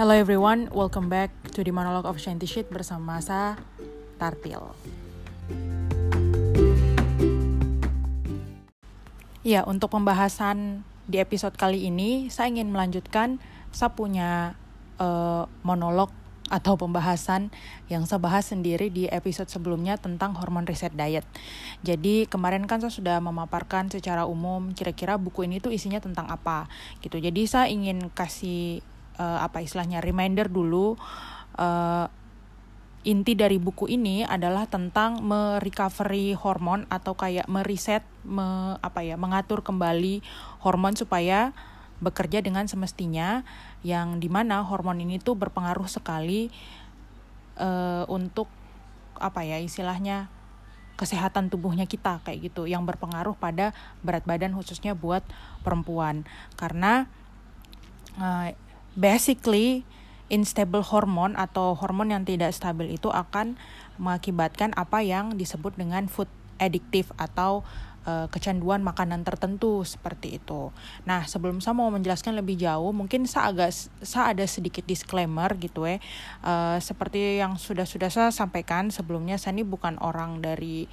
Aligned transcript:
Hello 0.00 0.16
everyone, 0.16 0.72
welcome 0.72 1.12
back 1.12 1.28
to 1.52 1.60
the 1.60 1.68
monologue 1.68 2.08
of 2.08 2.16
Shanty 2.16 2.48
Shit 2.48 2.72
bersama 2.72 3.20
saya 3.20 3.60
Tartil. 4.16 4.72
Ya, 9.44 9.60
untuk 9.68 9.92
pembahasan 9.92 10.88
di 11.04 11.20
episode 11.20 11.52
kali 11.52 11.84
ini, 11.84 12.32
saya 12.32 12.48
ingin 12.48 12.72
melanjutkan 12.72 13.44
saya 13.76 13.92
punya 13.92 14.56
uh, 14.96 15.44
monolog 15.68 16.08
atau 16.48 16.80
pembahasan 16.80 17.52
yang 17.92 18.08
saya 18.08 18.24
bahas 18.24 18.48
sendiri 18.48 18.88
di 18.88 19.04
episode 19.04 19.52
sebelumnya 19.52 20.00
tentang 20.00 20.32
hormon 20.32 20.64
reset 20.64 20.96
diet. 20.96 21.28
Jadi 21.84 22.24
kemarin 22.24 22.64
kan 22.64 22.80
saya 22.80 22.88
sudah 22.88 23.20
memaparkan 23.20 23.92
secara 23.92 24.24
umum 24.24 24.72
kira-kira 24.72 25.20
buku 25.20 25.44
ini 25.44 25.60
tuh 25.60 25.76
isinya 25.76 26.00
tentang 26.00 26.24
apa 26.32 26.72
gitu. 27.04 27.20
Jadi 27.20 27.44
saya 27.44 27.68
ingin 27.68 28.08
kasih 28.16 28.80
uh, 29.20 29.44
apa 29.44 29.60
istilahnya 29.60 30.00
reminder 30.00 30.48
dulu 30.48 30.96
uh, 31.60 32.08
inti 33.00 33.32
dari 33.32 33.56
buku 33.56 33.88
ini 33.88 34.24
adalah 34.24 34.68
tentang 34.68 35.24
merecovery 35.24 36.36
hormon 36.36 36.84
atau 36.92 37.16
kayak 37.16 37.48
mereset 37.48 38.04
me, 38.24 38.76
apa 38.80 39.00
ya 39.00 39.16
mengatur 39.16 39.64
kembali 39.64 40.20
hormon 40.60 40.96
supaya 40.96 41.52
bekerja 42.00 42.40
dengan 42.40 42.64
semestinya 42.68 43.44
yang 43.84 44.20
di 44.20 44.28
mana 44.28 44.64
hormon 44.64 45.00
ini 45.00 45.20
tuh 45.20 45.36
berpengaruh 45.36 45.88
sekali 45.88 46.52
uh, 47.60 48.04
untuk 48.08 48.48
apa 49.20 49.44
ya 49.44 49.60
istilahnya 49.60 50.32
kesehatan 50.96 51.48
tubuhnya 51.48 51.88
kita 51.88 52.20
kayak 52.24 52.52
gitu 52.52 52.68
yang 52.68 52.84
berpengaruh 52.84 53.32
pada 53.36 53.72
berat 54.04 54.24
badan 54.28 54.52
khususnya 54.52 54.92
buat 54.92 55.24
perempuan. 55.64 56.28
Karena 56.60 57.08
basically 59.00 59.88
unstable 60.30 60.84
hormon 60.84 61.34
atau 61.34 61.74
hormon 61.74 62.12
yang 62.12 62.22
tidak 62.22 62.52
stabil 62.52 62.94
itu 62.94 63.08
akan 63.10 63.58
mengakibatkan 63.96 64.76
apa 64.76 65.02
yang 65.02 65.34
disebut 65.34 65.74
dengan 65.74 66.06
food 66.06 66.30
addictive 66.60 67.08
atau 67.16 67.64
uh, 68.04 68.28
kecanduan 68.28 68.84
makanan 68.84 69.24
tertentu 69.24 69.82
seperti 69.82 70.38
itu. 70.38 70.70
Nah, 71.08 71.24
sebelum 71.24 71.58
saya 71.64 71.74
mau 71.74 71.88
menjelaskan 71.88 72.36
lebih 72.36 72.60
jauh, 72.60 72.92
mungkin 72.92 73.24
saya 73.24 73.50
agak 73.50 73.72
saya 74.04 74.36
ada 74.36 74.44
sedikit 74.44 74.84
disclaimer 74.84 75.50
gitu 75.56 75.88
ya. 75.88 75.98
Uh, 76.44 76.76
seperti 76.78 77.40
yang 77.40 77.56
sudah-sudah 77.56 78.12
saya 78.12 78.30
sampaikan 78.30 78.92
sebelumnya, 78.92 79.40
saya 79.40 79.56
ini 79.56 79.64
bukan 79.64 79.96
orang 79.98 80.44
dari 80.44 80.86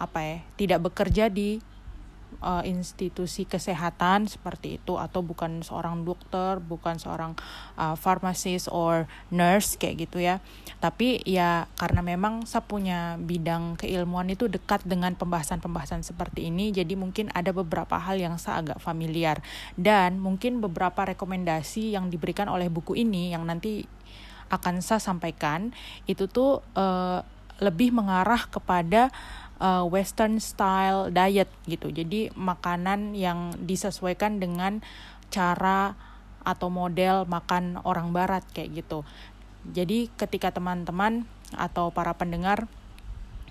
apa 0.00 0.18
ya, 0.24 0.36
tidak 0.56 0.90
bekerja 0.90 1.28
di 1.28 1.60
uh, 2.40 2.64
institusi 2.64 3.44
kesehatan 3.44 4.30
seperti 4.30 4.80
itu 4.80 4.96
atau 4.96 5.20
bukan 5.20 5.60
seorang 5.60 6.06
dokter, 6.06 6.62
bukan 6.62 6.96
seorang 6.96 7.36
uh, 7.76 7.98
pharmacist 7.98 8.72
or 8.72 9.10
nurse 9.28 9.76
kayak 9.76 10.08
gitu 10.08 10.22
ya. 10.22 10.40
Tapi 10.80 11.20
ya 11.28 11.68
karena 11.76 12.00
memang 12.00 12.48
saya 12.48 12.64
punya 12.64 13.20
bidang 13.20 13.76
keilmuan 13.76 14.32
itu 14.32 14.48
dekat 14.48 14.86
dengan 14.88 15.12
pembahasan-pembahasan 15.18 16.00
seperti 16.06 16.48
ini, 16.48 16.72
jadi 16.72 16.96
mungkin 16.96 17.28
ada 17.36 17.52
beberapa 17.52 18.00
hal 18.00 18.16
yang 18.16 18.40
saya 18.40 18.64
agak 18.64 18.78
familiar 18.80 19.44
dan 19.76 20.16
mungkin 20.22 20.64
beberapa 20.64 21.04
rekomendasi 21.04 21.92
yang 21.92 22.08
diberikan 22.08 22.48
oleh 22.48 22.72
buku 22.72 22.96
ini 22.96 23.34
yang 23.34 23.44
nanti 23.44 23.84
akan 24.52 24.84
saya 24.84 25.00
sampaikan 25.00 25.72
itu 26.04 26.28
tuh 26.28 26.60
uh, 26.76 27.24
lebih 27.62 27.94
mengarah 27.94 28.50
kepada 28.50 29.14
uh, 29.62 29.86
western 29.86 30.42
style 30.42 31.14
diet 31.14 31.46
gitu. 31.70 31.94
Jadi 31.94 32.34
makanan 32.34 33.14
yang 33.14 33.54
disesuaikan 33.62 34.42
dengan 34.42 34.82
cara 35.30 35.94
atau 36.42 36.66
model 36.66 37.22
makan 37.30 37.78
orang 37.86 38.10
barat 38.10 38.42
kayak 38.50 38.82
gitu. 38.82 39.06
Jadi 39.62 40.10
ketika 40.18 40.50
teman-teman 40.50 41.22
atau 41.54 41.94
para 41.94 42.10
pendengar 42.18 42.66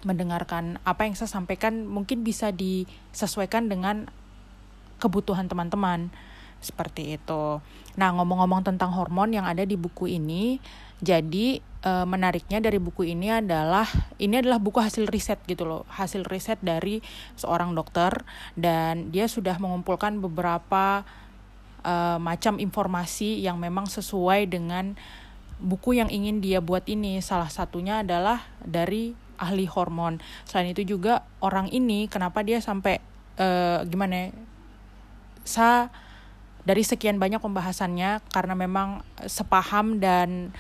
mendengarkan 0.03 0.81
apa 0.83 1.07
yang 1.07 1.15
saya 1.15 1.31
sampaikan 1.31 1.87
mungkin 1.87 2.25
bisa 2.25 2.51
disesuaikan 2.51 3.71
dengan 3.71 4.11
kebutuhan 4.99 5.47
teman-teman 5.47 6.11
seperti 6.61 7.17
itu. 7.17 7.63
Nah, 7.97 8.09
ngomong-ngomong 8.13 8.61
tentang 8.61 8.93
hormon 8.93 9.33
yang 9.33 9.49
ada 9.49 9.65
di 9.65 9.73
buku 9.73 10.09
ini, 10.09 10.61
jadi 11.01 11.61
e, 11.81 11.91
menariknya 12.05 12.61
dari 12.61 12.77
buku 12.77 13.09
ini 13.11 13.33
adalah 13.33 13.85
ini 14.21 14.39
adalah 14.39 14.61
buku 14.61 14.79
hasil 14.79 15.09
riset 15.09 15.41
gitu 15.49 15.65
loh, 15.65 15.83
hasil 15.89 16.23
riset 16.25 16.61
dari 16.61 17.01
seorang 17.35 17.73
dokter 17.73 18.23
dan 18.53 19.09
dia 19.09 19.25
sudah 19.25 19.57
mengumpulkan 19.57 20.21
beberapa 20.21 21.03
e, 21.81 21.93
macam 22.21 22.61
informasi 22.61 23.41
yang 23.41 23.57
memang 23.57 23.89
sesuai 23.89 24.47
dengan 24.47 24.95
buku 25.61 26.01
yang 26.01 26.09
ingin 26.09 26.41
dia 26.41 26.61
buat 26.61 26.85
ini. 26.89 27.21
Salah 27.21 27.49
satunya 27.49 28.01
adalah 28.01 28.45
dari 28.61 29.13
ahli 29.41 29.65
hormon. 29.65 30.21
Selain 30.45 30.69
itu 30.69 30.85
juga 30.85 31.25
orang 31.41 31.69
ini 31.73 32.05
kenapa 32.05 32.45
dia 32.45 32.61
sampai 32.61 33.01
e, 33.37 33.47
gimana 33.89 34.13
ya? 34.13 34.27
Sa 35.41 35.69
dari 36.61 36.85
sekian 36.85 37.17
banyak 37.17 37.41
pembahasannya 37.41 38.21
karena 38.29 38.53
memang 38.53 39.01
sepaham 39.25 39.97
dan 39.97 40.53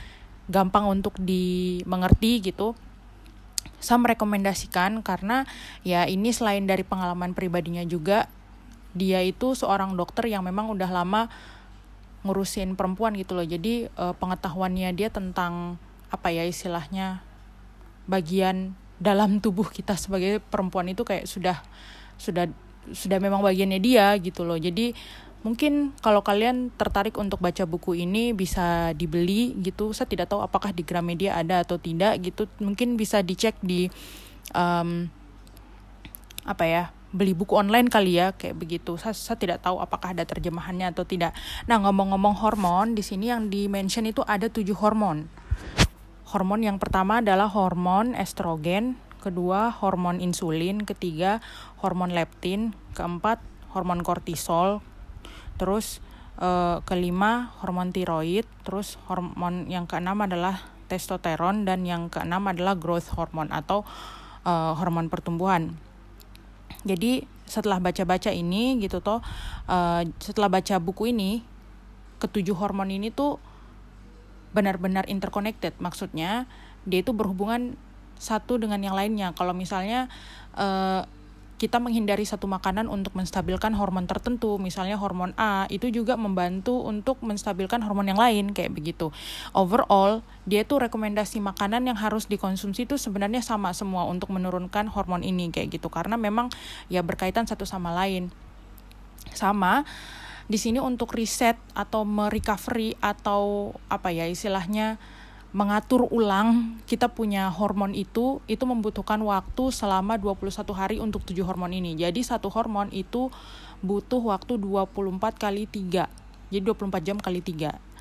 gampang 0.51 0.85
untuk 0.85 1.15
dimengerti 1.17 2.43
gitu 2.43 2.75
saya 3.81 3.97
merekomendasikan 3.97 5.01
karena 5.01 5.49
ya 5.81 6.05
ini 6.05 6.29
selain 6.29 6.69
dari 6.69 6.85
pengalaman 6.85 7.33
pribadinya 7.33 7.81
juga 7.81 8.29
dia 8.93 9.25
itu 9.25 9.57
seorang 9.57 9.97
dokter 9.97 10.29
yang 10.29 10.45
memang 10.45 10.69
udah 10.69 10.87
lama 10.91 11.31
ngurusin 12.21 12.77
perempuan 12.77 13.17
gitu 13.17 13.33
loh. 13.33 13.45
Jadi 13.45 13.89
eh, 13.89 14.13
pengetahuannya 14.15 14.93
dia 14.93 15.09
tentang 15.09 15.81
apa 16.13 16.29
ya 16.29 16.45
istilahnya 16.45 17.25
bagian 18.05 18.77
dalam 19.01 19.41
tubuh 19.41 19.65
kita 19.65 19.97
sebagai 19.97 20.37
perempuan 20.37 20.91
itu 20.93 21.01
kayak 21.01 21.25
sudah 21.25 21.57
sudah 22.21 22.45
sudah 22.93 23.17
memang 23.17 23.41
bagiannya 23.41 23.81
dia 23.81 24.13
gitu 24.21 24.45
loh. 24.45 24.61
Jadi 24.61 24.93
Mungkin 25.41 25.97
kalau 26.05 26.21
kalian 26.21 26.69
tertarik 26.77 27.17
untuk 27.17 27.41
baca 27.41 27.65
buku 27.65 27.97
ini 27.97 28.29
bisa 28.29 28.93
dibeli 28.93 29.57
gitu. 29.57 29.89
Saya 29.89 30.05
tidak 30.05 30.29
tahu 30.29 30.45
apakah 30.45 30.69
di 30.69 30.85
Gramedia 30.85 31.33
ada 31.33 31.65
atau 31.65 31.81
tidak 31.81 32.21
gitu. 32.21 32.45
Mungkin 32.61 32.93
bisa 32.93 33.25
dicek 33.25 33.57
di 33.65 33.89
um, 34.53 35.09
apa 36.45 36.65
ya 36.65 36.83
beli 37.11 37.35
buku 37.35 37.57
online 37.57 37.89
kali 37.89 38.21
ya 38.21 38.37
kayak 38.37 38.53
begitu. 38.53 39.01
Saya, 39.01 39.17
saya 39.17 39.37
tidak 39.41 39.65
tahu 39.65 39.81
apakah 39.81 40.13
ada 40.13 40.23
terjemahannya 40.23 40.93
atau 40.93 41.03
tidak. 41.03 41.33
Nah 41.65 41.81
ngomong-ngomong 41.81 42.37
hormon 42.37 42.93
di 42.93 43.01
sini 43.01 43.33
yang 43.33 43.49
di 43.49 43.65
mention 43.65 44.05
itu 44.05 44.21
ada 44.23 44.45
tujuh 44.45 44.77
hormon. 44.77 45.25
Hormon 46.31 46.63
yang 46.63 46.79
pertama 46.79 47.19
adalah 47.19 47.51
hormon 47.51 48.15
estrogen, 48.15 48.95
kedua 49.19 49.73
hormon 49.73 50.23
insulin, 50.23 50.87
ketiga 50.87 51.43
hormon 51.83 52.15
leptin, 52.15 52.71
keempat 52.95 53.43
hormon 53.75 53.99
kortisol, 53.99 54.79
terus 55.61 56.01
uh, 56.41 56.81
kelima 56.89 57.53
hormon 57.61 57.93
tiroid. 57.93 58.49
Terus 58.65 58.97
hormon 59.05 59.69
yang 59.69 59.85
keenam 59.85 60.17
adalah 60.25 60.65
testosteron. 60.89 61.69
Dan 61.69 61.85
yang 61.85 62.09
keenam 62.09 62.49
adalah 62.49 62.73
growth 62.73 63.13
hormone 63.13 63.53
atau 63.53 63.85
uh, 64.41 64.73
hormon 64.73 65.13
pertumbuhan. 65.13 65.77
Jadi 66.81 67.29
setelah 67.45 67.77
baca-baca 67.77 68.33
ini 68.33 68.79
gitu 68.79 69.03
toh 69.03 69.19
uh, 69.67 70.01
setelah 70.23 70.47
baca 70.47 70.79
buku 70.79 71.11
ini 71.11 71.43
ketujuh 72.23 72.55
hormon 72.55 72.87
ini 72.89 73.13
tuh 73.13 73.37
benar-benar 74.57 75.05
interconnected. 75.05 75.77
Maksudnya 75.77 76.49
dia 76.89 77.05
itu 77.05 77.13
berhubungan 77.13 77.77
satu 78.17 78.57
dengan 78.57 78.81
yang 78.81 78.97
lainnya. 78.97 79.33
Kalau 79.37 79.53
misalnya 79.53 80.09
uh, 80.57 81.05
kita 81.61 81.77
menghindari 81.77 82.25
satu 82.25 82.49
makanan 82.49 82.89
untuk 82.89 83.13
menstabilkan 83.13 83.77
hormon 83.77 84.09
tertentu, 84.09 84.57
misalnya 84.57 84.97
hormon 84.97 85.37
A, 85.37 85.69
itu 85.69 85.93
juga 85.93 86.17
membantu 86.17 86.81
untuk 86.81 87.21
menstabilkan 87.21 87.85
hormon 87.85 88.09
yang 88.09 88.17
lain 88.17 88.49
kayak 88.49 88.73
begitu. 88.73 89.13
Overall, 89.53 90.25
dia 90.49 90.65
tuh 90.65 90.89
rekomendasi 90.89 91.37
makanan 91.37 91.85
yang 91.85 92.01
harus 92.01 92.25
dikonsumsi 92.25 92.89
itu 92.89 92.97
sebenarnya 92.97 93.45
sama 93.45 93.77
semua 93.77 94.09
untuk 94.09 94.33
menurunkan 94.33 94.89
hormon 94.89 95.21
ini 95.21 95.53
kayak 95.53 95.77
gitu 95.77 95.93
karena 95.93 96.17
memang 96.17 96.49
ya 96.89 97.05
berkaitan 97.05 97.45
satu 97.45 97.69
sama 97.69 97.93
lain. 97.93 98.33
Sama 99.37 99.85
di 100.49 100.57
sini 100.57 100.81
untuk 100.81 101.13
riset 101.13 101.61
atau 101.77 102.01
merecovery 102.09 102.97
atau 103.05 103.77
apa 103.85 104.09
ya 104.09 104.25
istilahnya 104.25 104.97
mengatur 105.51 106.07
ulang 106.07 106.79
kita 106.87 107.11
punya 107.11 107.51
hormon 107.51 107.91
itu 107.91 108.39
itu 108.47 108.63
membutuhkan 108.63 109.19
waktu 109.19 109.67
selama 109.67 110.15
21 110.15 110.47
hari 110.71 110.97
untuk 111.03 111.27
tujuh 111.27 111.43
hormon 111.43 111.75
ini. 111.75 111.99
Jadi 111.99 112.23
satu 112.23 112.47
hormon 112.47 112.87
itu 112.95 113.27
butuh 113.83 114.23
waktu 114.23 114.55
24 114.55 115.19
kali 115.35 115.67
3. 115.67 116.07
Jadi 116.51 116.63
24 116.63 117.03
jam 117.03 117.17
kali 117.19 117.43
3. 117.43 117.91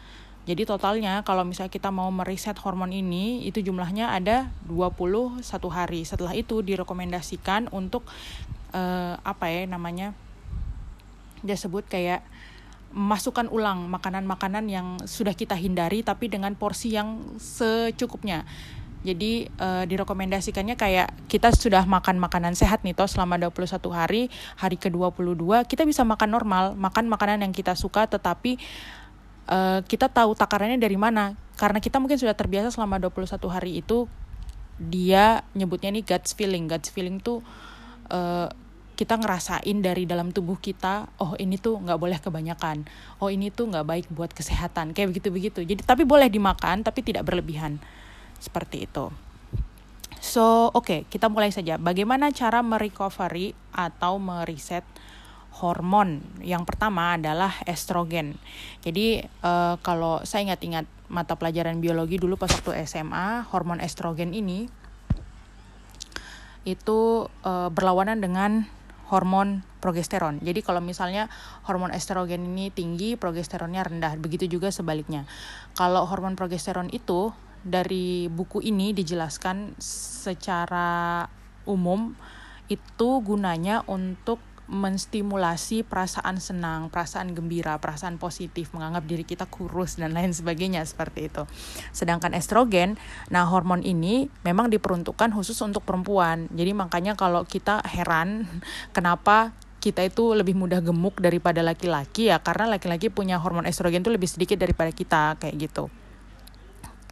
Jadi 0.49 0.63
totalnya 0.65 1.21
kalau 1.27 1.45
misalnya 1.45 1.71
kita 1.71 1.93
mau 1.93 2.09
mereset 2.09 2.57
hormon 2.63 2.95
ini 2.95 3.45
itu 3.45 3.61
jumlahnya 3.61 4.15
ada 4.15 4.51
21 4.71 5.43
hari. 5.69 6.07
Setelah 6.07 6.33
itu 6.39 6.63
direkomendasikan 6.63 7.69
untuk 7.75 8.07
uh, 8.73 9.19
apa 9.21 9.51
ya 9.51 9.67
namanya? 9.67 10.15
Dia 11.43 11.59
sebut 11.59 11.85
kayak 11.87 12.23
masukkan 12.91 13.47
ulang 13.47 13.87
makanan-makanan 13.87 14.67
yang 14.67 14.99
sudah 15.07 15.35
kita 15.35 15.55
hindari 15.55 16.03
tapi 16.03 16.27
dengan 16.27 16.59
porsi 16.59 16.95
yang 16.95 17.39
secukupnya. 17.39 18.43
Jadi 19.01 19.49
uh, 19.57 19.89
direkomendasikannya 19.89 20.77
kayak 20.77 21.09
kita 21.25 21.57
sudah 21.57 21.89
makan 21.89 22.21
makanan 22.21 22.53
sehat 22.53 22.85
nih 22.85 22.93
toh 22.93 23.09
selama 23.09 23.41
21 23.41 23.81
hari, 23.97 24.29
hari 24.61 24.77
ke-22 24.77 25.65
kita 25.65 25.89
bisa 25.89 26.05
makan 26.05 26.29
normal, 26.29 26.77
makan 26.77 27.09
makanan 27.09 27.41
yang 27.41 27.55
kita 27.57 27.73
suka 27.73 28.05
tetapi 28.05 28.61
uh, 29.49 29.81
kita 29.89 30.13
tahu 30.13 30.37
takarannya 30.37 30.77
dari 30.77 31.01
mana. 31.01 31.33
Karena 31.57 31.81
kita 31.81 31.97
mungkin 31.97 32.21
sudah 32.21 32.37
terbiasa 32.37 32.73
selama 32.73 33.01
21 33.01 33.41
hari 33.49 33.81
itu 33.81 34.05
dia 34.77 35.45
nyebutnya 35.57 35.93
nih 35.97 36.05
guts 36.05 36.37
feeling. 36.37 36.69
Guts 36.69 36.93
feeling 36.93 37.25
tuh 37.25 37.41
uh, 38.13 38.53
kita 39.01 39.17
ngerasain 39.17 39.81
dari 39.81 40.05
dalam 40.05 40.29
tubuh 40.29 40.61
kita 40.61 41.09
oh 41.17 41.33
ini 41.41 41.57
tuh 41.57 41.81
nggak 41.81 41.97
boleh 41.97 42.21
kebanyakan. 42.21 42.85
Oh 43.17 43.33
ini 43.33 43.49
tuh 43.49 43.73
nggak 43.73 43.89
baik 43.89 44.07
buat 44.13 44.29
kesehatan. 44.37 44.93
Kayak 44.93 45.17
begitu 45.17 45.29
begitu 45.33 45.61
jadi 45.65 45.81
tapi 45.81 46.05
boleh 46.05 46.29
dimakan 46.29 46.85
tapi 46.85 47.01
tidak 47.01 47.25
berlebihan. 47.25 47.81
Seperti 48.37 48.85
itu. 48.85 49.09
So 50.21 50.69
oke 50.77 50.85
okay, 50.85 51.01
kita 51.09 51.33
mulai 51.33 51.49
saja. 51.49 51.81
Bagaimana 51.81 52.29
cara 52.29 52.61
merecovery 52.61 53.57
atau 53.73 54.21
mereset 54.21 54.85
hormon? 55.57 56.21
Yang 56.45 56.69
pertama 56.69 57.17
adalah 57.17 57.57
estrogen. 57.65 58.37
Jadi 58.85 59.25
uh, 59.41 59.81
kalau 59.81 60.21
saya 60.29 60.53
ingat-ingat 60.53 60.85
mata 61.09 61.41
pelajaran 61.41 61.81
biologi 61.81 62.21
dulu 62.21 62.37
pas 62.37 62.53
waktu 62.53 62.85
SMA 62.85 63.49
hormon 63.49 63.81
estrogen 63.81 64.37
ini 64.37 64.69
itu 66.69 67.25
uh, 67.49 67.73
berlawanan 67.73 68.21
dengan 68.21 68.69
hormon 69.11 69.67
progesteron. 69.83 70.39
Jadi 70.41 70.63
kalau 70.63 70.79
misalnya 70.79 71.27
hormon 71.67 71.91
estrogen 71.91 72.47
ini 72.55 72.71
tinggi, 72.71 73.19
progesteronnya 73.19 73.83
rendah. 73.83 74.15
Begitu 74.17 74.47
juga 74.47 74.71
sebaliknya. 74.71 75.27
Kalau 75.75 76.07
hormon 76.07 76.39
progesteron 76.39 76.89
itu 76.95 77.35
dari 77.61 78.31
buku 78.31 78.65
ini 78.65 78.97
dijelaskan 78.97 79.77
secara 79.83 81.27
umum 81.69 82.17
itu 82.71 83.11
gunanya 83.27 83.83
untuk 83.91 84.39
menstimulasi 84.71 85.83
perasaan 85.83 86.39
senang, 86.39 86.95
perasaan 86.95 87.35
gembira, 87.35 87.83
perasaan 87.83 88.23
positif, 88.23 88.71
menganggap 88.71 89.03
diri 89.05 89.27
kita 89.27 89.51
kurus 89.51 89.99
dan 89.99 90.15
lain 90.15 90.31
sebagainya 90.31 90.87
seperti 90.87 91.27
itu. 91.27 91.43
Sedangkan 91.91 92.33
estrogen, 92.39 92.95
nah 93.35 93.51
hormon 93.51 93.83
ini 93.83 94.31
memang 94.47 94.71
diperuntukkan 94.71 95.35
khusus 95.35 95.59
untuk 95.67 95.83
perempuan. 95.83 96.47
Jadi 96.55 96.71
makanya 96.71 97.19
kalau 97.19 97.43
kita 97.43 97.83
heran 97.83 98.47
kenapa 98.97 99.51
kita 99.83 100.07
itu 100.07 100.37
lebih 100.37 100.55
mudah 100.55 100.85
gemuk 100.85 101.19
daripada 101.19 101.65
laki-laki 101.65 102.29
ya 102.29 102.39
karena 102.45 102.69
laki-laki 102.69 103.09
punya 103.09 103.41
hormon 103.41 103.65
estrogen 103.65 104.05
itu 104.05 104.13
lebih 104.13 104.29
sedikit 104.29 104.61
daripada 104.61 104.93
kita 104.93 105.41
kayak 105.41 105.57
gitu 105.57 105.89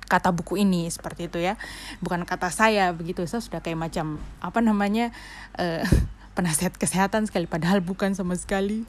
kata 0.09 0.33
buku 0.33 0.65
ini 0.65 0.89
seperti 0.89 1.29
itu 1.29 1.41
ya 1.41 1.61
bukan 2.01 2.25
kata 2.25 2.49
saya 2.49 2.93
begitu 2.97 3.25
saya 3.29 3.45
sudah 3.45 3.61
kayak 3.61 3.77
macam 3.77 4.21
apa 4.41 4.61
namanya 4.65 5.13
uh, 5.61 5.85
penasihat 6.39 6.79
kesehatan 6.79 7.27
sekali 7.27 7.51
padahal 7.51 7.83
bukan 7.83 8.15
sama 8.15 8.39
sekali. 8.39 8.87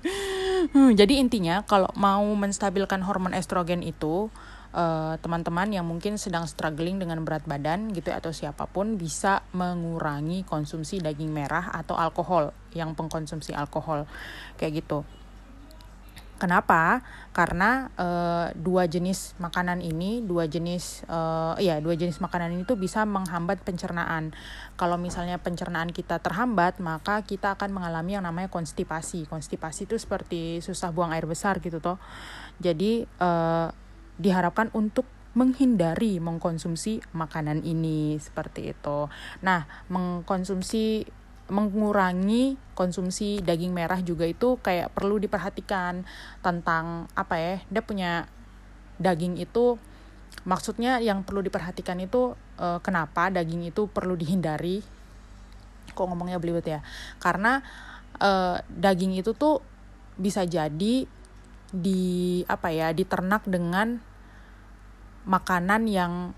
Hmm, 0.70 0.94
jadi 0.94 1.18
intinya 1.18 1.66
kalau 1.66 1.90
mau 1.98 2.22
menstabilkan 2.38 3.02
hormon 3.02 3.34
estrogen 3.34 3.82
itu 3.82 4.30
teman 4.70 4.78
eh, 4.78 5.16
teman-teman 5.18 5.70
yang 5.74 5.86
mungkin 5.90 6.22
sedang 6.22 6.46
struggling 6.46 7.02
dengan 7.02 7.26
berat 7.26 7.42
badan 7.50 7.90
gitu 7.90 8.14
atau 8.14 8.30
siapa 8.30 8.70
pun 8.70 9.02
bisa 9.02 9.42
mengurangi 9.58 10.46
konsumsi 10.46 11.02
daging 11.02 11.34
merah 11.34 11.74
atau 11.74 11.98
alkohol 11.98 12.54
yang 12.78 12.94
pengkonsumsi 12.94 13.58
alkohol 13.58 14.06
kayak 14.62 14.86
gitu. 14.86 15.02
Kenapa? 16.40 17.04
Karena 17.36 17.92
uh, 18.00 18.48
dua 18.56 18.88
jenis 18.88 19.36
makanan 19.44 19.84
ini, 19.84 20.24
dua 20.24 20.48
jenis, 20.48 21.04
uh, 21.12 21.60
ya 21.60 21.84
dua 21.84 22.00
jenis 22.00 22.24
makanan 22.24 22.56
ini 22.56 22.64
tuh 22.64 22.80
bisa 22.80 23.04
menghambat 23.04 23.60
pencernaan. 23.68 24.32
Kalau 24.80 24.96
misalnya 24.96 25.36
pencernaan 25.36 25.92
kita 25.92 26.24
terhambat, 26.24 26.80
maka 26.80 27.28
kita 27.28 27.60
akan 27.60 27.76
mengalami 27.76 28.16
yang 28.16 28.24
namanya 28.24 28.48
konstipasi. 28.48 29.28
Konstipasi 29.28 29.84
itu 29.84 30.00
seperti 30.00 30.64
susah 30.64 30.96
buang 30.96 31.12
air 31.12 31.28
besar 31.28 31.60
gitu 31.60 31.84
toh. 31.84 32.00
Jadi 32.64 33.04
uh, 33.20 33.68
diharapkan 34.16 34.72
untuk 34.72 35.04
menghindari 35.38 36.18
mengkonsumsi 36.18 37.06
makanan 37.14 37.62
ini 37.62 38.18
seperti 38.18 38.74
itu. 38.74 39.12
Nah, 39.46 39.70
mengkonsumsi 39.92 41.06
mengurangi 41.50 42.56
konsumsi 42.78 43.42
daging 43.42 43.74
merah 43.74 44.00
juga 44.00 44.30
itu 44.30 44.62
kayak 44.62 44.94
perlu 44.94 45.18
diperhatikan 45.18 46.06
tentang 46.46 47.10
apa 47.18 47.36
ya 47.36 47.56
dia 47.68 47.84
punya 47.84 48.12
daging 49.02 49.42
itu 49.42 49.82
maksudnya 50.46 51.02
yang 51.04 51.26
perlu 51.26 51.44
diperhatikan 51.44 52.00
itu 52.00 52.38
uh, 52.60 52.80
kenapa 52.80 53.34
daging 53.34 53.68
itu 53.68 53.90
perlu 53.90 54.14
dihindari? 54.16 54.84
Kok 55.92 56.06
ngomongnya 56.06 56.38
belibet 56.38 56.66
ya? 56.68 56.80
Karena 57.18 57.60
uh, 58.22 58.62
daging 58.70 59.20
itu 59.20 59.34
tuh 59.34 59.64
bisa 60.20 60.44
jadi 60.46 61.08
di 61.70 62.02
apa 62.50 62.74
ya 62.74 62.92
diternak 62.92 63.46
dengan 63.46 64.02
makanan 65.30 65.86
yang 65.86 66.34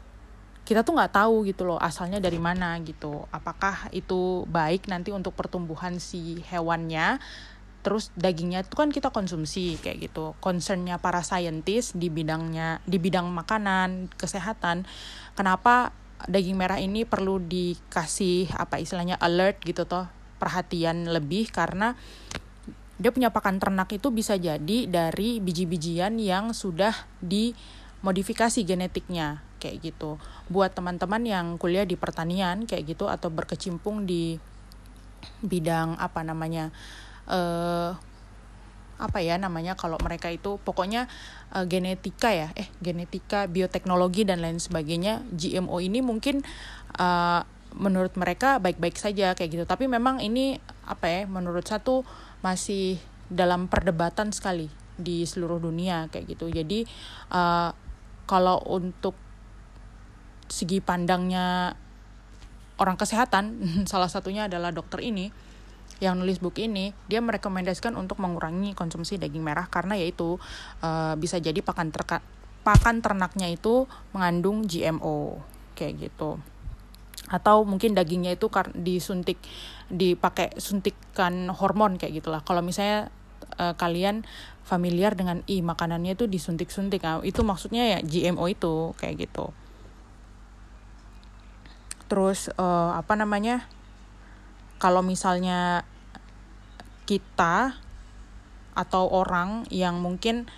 kita 0.71 0.87
tuh 0.87 0.95
nggak 0.95 1.19
tahu 1.19 1.43
gitu 1.51 1.67
loh 1.67 1.75
asalnya 1.75 2.23
dari 2.23 2.39
mana 2.39 2.79
gitu. 2.79 3.27
Apakah 3.35 3.91
itu 3.91 4.47
baik 4.47 4.87
nanti 4.87 5.11
untuk 5.11 5.35
pertumbuhan 5.35 5.99
si 5.99 6.39
hewannya? 6.47 7.19
Terus 7.83 8.07
dagingnya 8.15 8.63
itu 8.63 8.79
kan 8.79 8.87
kita 8.87 9.11
konsumsi 9.11 9.75
kayak 9.83 10.07
gitu. 10.07 10.31
Concernnya 10.39 10.95
para 10.95 11.27
saintis 11.27 11.91
di 11.91 12.07
bidangnya 12.07 12.79
di 12.87 13.03
bidang 13.03 13.27
makanan 13.35 14.15
kesehatan 14.15 14.87
kenapa 15.35 15.91
daging 16.31 16.55
merah 16.55 16.79
ini 16.79 17.03
perlu 17.03 17.43
dikasih 17.43 18.55
apa 18.55 18.79
istilahnya 18.79 19.19
alert 19.19 19.59
gitu 19.67 19.83
toh 19.83 20.07
perhatian 20.39 21.11
lebih? 21.11 21.51
Karena 21.51 21.99
dia 22.95 23.11
punya 23.11 23.27
pakan 23.27 23.59
ternak 23.59 23.91
itu 23.91 24.07
bisa 24.07 24.39
jadi 24.39 24.87
dari 24.87 25.43
biji-bijian 25.43 26.15
yang 26.15 26.55
sudah 26.55 26.95
dimodifikasi 27.19 28.63
genetiknya 28.63 29.50
kayak 29.61 29.93
gitu. 29.93 30.17
Buat 30.49 30.73
teman-teman 30.73 31.21
yang 31.21 31.45
kuliah 31.61 31.85
di 31.85 31.93
pertanian 31.93 32.65
kayak 32.65 32.97
gitu 32.97 33.05
atau 33.05 33.29
berkecimpung 33.29 34.09
di 34.09 34.41
bidang 35.45 36.01
apa 36.01 36.25
namanya 36.25 36.73
uh, 37.29 37.93
apa 39.01 39.17
ya 39.17 39.41
namanya 39.41 39.73
kalau 39.73 39.97
mereka 39.97 40.29
itu 40.29 40.61
pokoknya 40.61 41.09
uh, 41.57 41.65
genetika 41.65 42.29
ya 42.29 42.53
eh 42.53 42.69
genetika 42.85 43.49
bioteknologi 43.49 44.25
dan 44.25 44.45
lain 44.45 44.61
sebagainya 44.61 45.25
GMO 45.33 45.81
ini 45.81 46.05
mungkin 46.05 46.45
uh, 47.01 47.41
menurut 47.73 48.13
mereka 48.13 48.61
baik-baik 48.61 49.01
saja 49.01 49.33
kayak 49.33 49.49
gitu 49.57 49.65
tapi 49.65 49.89
memang 49.89 50.21
ini 50.21 50.61
apa 50.85 51.09
ya 51.09 51.21
menurut 51.25 51.65
satu 51.65 52.05
masih 52.45 53.01
dalam 53.31 53.65
perdebatan 53.65 54.29
sekali 54.29 54.69
di 55.01 55.25
seluruh 55.25 55.57
dunia 55.57 56.05
kayak 56.13 56.37
gitu 56.37 56.53
jadi 56.53 56.85
uh, 57.33 57.73
kalau 58.29 58.61
untuk 58.69 59.17
segi 60.51 60.83
pandangnya 60.83 61.73
orang 62.77 62.99
kesehatan, 62.99 63.57
salah 63.91 64.11
satunya 64.11 64.51
adalah 64.51 64.75
dokter 64.75 64.99
ini 64.99 65.31
yang 66.01 66.17
nulis 66.17 66.41
buku 66.41 66.65
ini, 66.65 66.97
dia 67.05 67.21
merekomendasikan 67.21 67.93
untuk 67.93 68.17
mengurangi 68.17 68.73
konsumsi 68.73 69.21
daging 69.21 69.45
merah 69.45 69.69
karena 69.69 69.93
yaitu 69.93 70.41
uh, 70.81 71.13
bisa 71.13 71.37
jadi 71.37 71.61
pakan 71.61 71.93
terka, 71.93 72.25
pakan 72.65 73.05
ternaknya 73.05 73.53
itu 73.53 73.85
mengandung 74.09 74.65
GMO 74.65 75.37
kayak 75.77 76.09
gitu. 76.09 76.41
Atau 77.29 77.69
mungkin 77.69 77.93
dagingnya 77.93 78.33
itu 78.33 78.49
disuntik 78.73 79.37
dipakai 79.93 80.57
suntikan 80.57 81.53
hormon 81.53 82.01
kayak 82.01 82.17
gitulah. 82.17 82.41
Kalau 82.41 82.65
misalnya 82.65 83.13
uh, 83.61 83.77
kalian 83.77 84.25
familiar 84.65 85.13
dengan 85.13 85.45
i 85.45 85.61
makanannya 85.61 86.17
itu 86.17 86.25
disuntik-suntik, 86.25 87.05
nah, 87.05 87.21
itu 87.21 87.45
maksudnya 87.45 87.85
ya 87.85 87.99
GMO 88.01 88.49
itu 88.49 88.97
kayak 88.97 89.29
gitu 89.29 89.53
terus 92.11 92.51
uh, 92.59 92.91
apa 92.99 93.15
namanya 93.15 93.63
kalau 94.83 94.99
misalnya 94.99 95.87
kita 97.07 97.79
atau 98.75 99.07
orang 99.07 99.63
yang 99.71 100.03
mungkin 100.03 100.51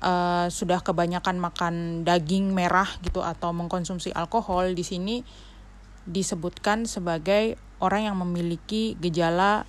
uh, 0.00 0.48
sudah 0.48 0.80
kebanyakan 0.80 1.36
makan 1.36 1.74
daging 2.08 2.56
merah 2.56 2.88
gitu 3.04 3.20
atau 3.20 3.52
mengkonsumsi 3.52 4.08
alkohol 4.16 4.72
di 4.72 4.84
sini 4.88 5.16
disebutkan 6.08 6.88
sebagai 6.88 7.60
orang 7.76 8.08
yang 8.08 8.16
memiliki 8.16 8.96
gejala 8.96 9.68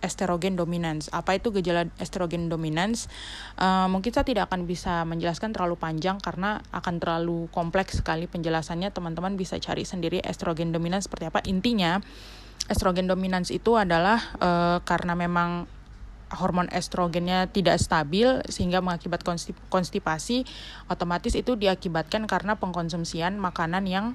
estrogen 0.00 0.54
dominans. 0.54 1.10
Apa 1.10 1.38
itu 1.38 1.50
gejala 1.50 1.90
estrogen 1.98 2.46
dominans? 2.46 3.10
Uh, 3.58 3.90
mungkin 3.90 4.14
saya 4.14 4.26
tidak 4.26 4.50
akan 4.50 4.64
bisa 4.66 5.02
menjelaskan 5.04 5.50
terlalu 5.54 5.78
panjang 5.78 6.22
karena 6.22 6.62
akan 6.70 7.02
terlalu 7.02 7.50
kompleks 7.50 8.00
sekali 8.00 8.30
penjelasannya. 8.30 8.94
Teman-teman 8.94 9.34
bisa 9.34 9.58
cari 9.58 9.82
sendiri 9.82 10.22
estrogen 10.22 10.70
dominans 10.70 11.10
seperti 11.10 11.30
apa. 11.30 11.42
Intinya, 11.46 11.98
estrogen 12.70 13.08
dominans 13.08 13.50
itu 13.50 13.74
adalah 13.74 14.20
uh, 14.38 14.78
karena 14.84 15.16
memang 15.18 15.66
hormon 16.28 16.68
estrogennya 16.68 17.48
tidak 17.48 17.80
stabil 17.80 18.44
sehingga 18.52 18.84
mengakibat 18.84 19.24
konstipasi 19.72 20.44
otomatis 20.92 21.32
itu 21.32 21.56
diakibatkan 21.56 22.28
karena 22.28 22.60
pengkonsumsian 22.60 23.40
makanan 23.40 23.88
yang 23.88 24.12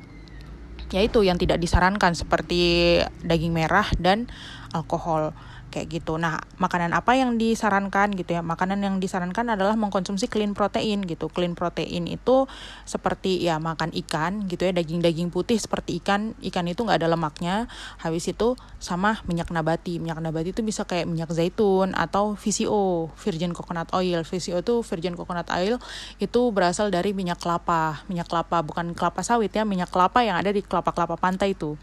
yaitu 0.94 1.26
yang 1.26 1.42
tidak 1.42 1.58
disarankan 1.58 2.14
seperti 2.14 3.02
daging 3.26 3.50
merah 3.50 3.90
dan 3.98 4.30
alkohol 4.78 5.34
kayak 5.74 5.90
gitu. 5.90 6.22
Nah, 6.22 6.38
makanan 6.62 6.94
apa 6.94 7.18
yang 7.18 7.42
disarankan 7.42 8.14
gitu 8.14 8.38
ya? 8.38 8.46
Makanan 8.46 8.86
yang 8.86 9.02
disarankan 9.02 9.58
adalah 9.58 9.74
mengkonsumsi 9.74 10.30
clean 10.30 10.54
protein 10.54 11.02
gitu. 11.10 11.34
Clean 11.34 11.58
protein 11.58 12.06
itu 12.06 12.46
seperti 12.86 13.42
ya 13.42 13.58
makan 13.58 13.90
ikan 14.06 14.46
gitu 14.46 14.70
ya, 14.70 14.72
daging-daging 14.78 15.34
putih 15.34 15.58
seperti 15.58 15.98
ikan. 15.98 16.38
Ikan 16.46 16.70
itu 16.70 16.86
nggak 16.86 17.02
ada 17.02 17.10
lemaknya. 17.10 17.66
Habis 17.98 18.30
itu 18.30 18.54
sama 18.78 19.26
minyak 19.26 19.50
nabati. 19.50 19.98
Minyak 19.98 20.22
nabati 20.22 20.54
itu 20.54 20.62
bisa 20.62 20.86
kayak 20.86 21.10
minyak 21.10 21.34
zaitun 21.34 21.98
atau 21.98 22.38
VCO, 22.38 23.10
virgin 23.18 23.58
coconut 23.58 23.90
oil. 23.98 24.22
VCO 24.22 24.62
itu 24.62 24.86
virgin 24.86 25.18
coconut 25.18 25.50
oil 25.50 25.82
itu 26.22 26.42
berasal 26.54 26.94
dari 26.94 27.18
minyak 27.18 27.42
kelapa. 27.42 28.06
Minyak 28.06 28.30
kelapa 28.30 28.62
bukan 28.62 28.94
kelapa 28.94 29.26
sawit 29.26 29.50
ya, 29.50 29.66
minyak 29.66 29.90
kelapa 29.90 30.22
yang 30.22 30.38
ada 30.38 30.54
di 30.54 30.62
kelapa-kelapa 30.62 31.18
pantai 31.18 31.58
itu. 31.58 31.74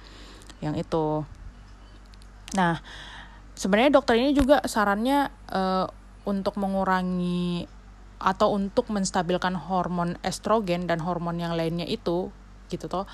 Yang 0.63 0.87
itu. 0.87 1.07
Nah, 2.55 2.83
sebenarnya 3.61 4.01
dokter 4.01 4.17
ini 4.17 4.33
juga 4.33 4.65
sarannya 4.65 5.29
uh, 5.53 5.85
untuk 6.25 6.57
mengurangi 6.57 7.69
atau 8.17 8.57
untuk 8.57 8.89
menstabilkan 8.89 9.53
hormon 9.57 10.17
estrogen 10.25 10.89
dan 10.89 11.05
hormon 11.05 11.37
yang 11.37 11.53
lainnya 11.53 11.85
itu 11.85 12.33
gitu 12.73 12.89
toh. 12.89 13.05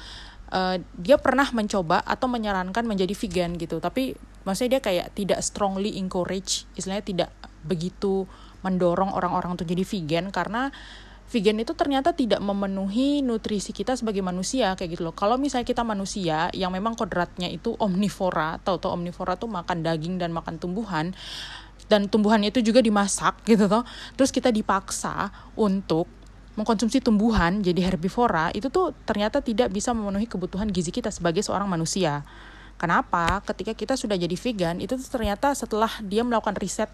Uh, 0.47 0.79
dia 0.95 1.19
pernah 1.19 1.51
mencoba 1.51 2.07
atau 2.07 2.31
menyarankan 2.31 2.87
menjadi 2.87 3.11
vegan 3.19 3.59
gitu. 3.59 3.83
Tapi 3.83 4.15
maksudnya 4.47 4.79
dia 4.79 4.83
kayak 4.87 5.07
tidak 5.19 5.43
strongly 5.43 5.99
encourage 5.99 6.71
istilahnya 6.79 7.03
tidak 7.03 7.31
begitu 7.67 8.31
mendorong 8.63 9.11
orang-orang 9.11 9.59
untuk 9.59 9.67
jadi 9.67 9.83
vegan 9.83 10.31
karena 10.31 10.71
vegan 11.27 11.59
itu 11.59 11.75
ternyata 11.75 12.15
tidak 12.15 12.39
memenuhi 12.39 13.19
nutrisi 13.21 13.75
kita 13.75 13.99
sebagai 13.99 14.23
manusia 14.23 14.79
kayak 14.79 14.99
gitu 14.99 15.03
loh. 15.11 15.15
Kalau 15.15 15.35
misalnya 15.37 15.67
kita 15.67 15.83
manusia 15.83 16.51
yang 16.55 16.71
memang 16.71 16.95
kodratnya 16.95 17.51
itu 17.51 17.75
omnivora, 17.83 18.63
tahu-tahu 18.63 18.95
omnivora 18.95 19.35
tuh 19.35 19.51
makan 19.51 19.83
daging 19.83 20.23
dan 20.23 20.31
makan 20.31 20.63
tumbuhan 20.63 21.11
dan 21.87 22.11
tumbuhannya 22.11 22.51
itu 22.51 22.63
juga 22.63 22.79
dimasak 22.83 23.43
gitu 23.47 23.67
toh. 23.67 23.83
Terus 24.15 24.31
kita 24.31 24.55
dipaksa 24.55 25.35
untuk 25.59 26.07
mengkonsumsi 26.57 27.05
tumbuhan 27.05 27.61
jadi 27.61 27.93
herbivora 27.93 28.49
itu 28.57 28.73
tuh 28.73 28.97
ternyata 29.05 29.45
tidak 29.45 29.69
bisa 29.69 29.93
memenuhi 29.93 30.25
kebutuhan 30.25 30.73
gizi 30.73 30.89
kita 30.89 31.13
sebagai 31.13 31.45
seorang 31.45 31.69
manusia. 31.69 32.25
Kenapa? 32.77 33.41
Ketika 33.45 33.73
kita 33.73 33.95
sudah 33.97 34.17
jadi 34.17 34.37
vegan 34.37 34.81
itu 34.81 34.97
tuh 34.97 35.09
ternyata 35.09 35.53
setelah 35.53 35.89
dia 36.05 36.25
melakukan 36.25 36.57
riset 36.57 36.89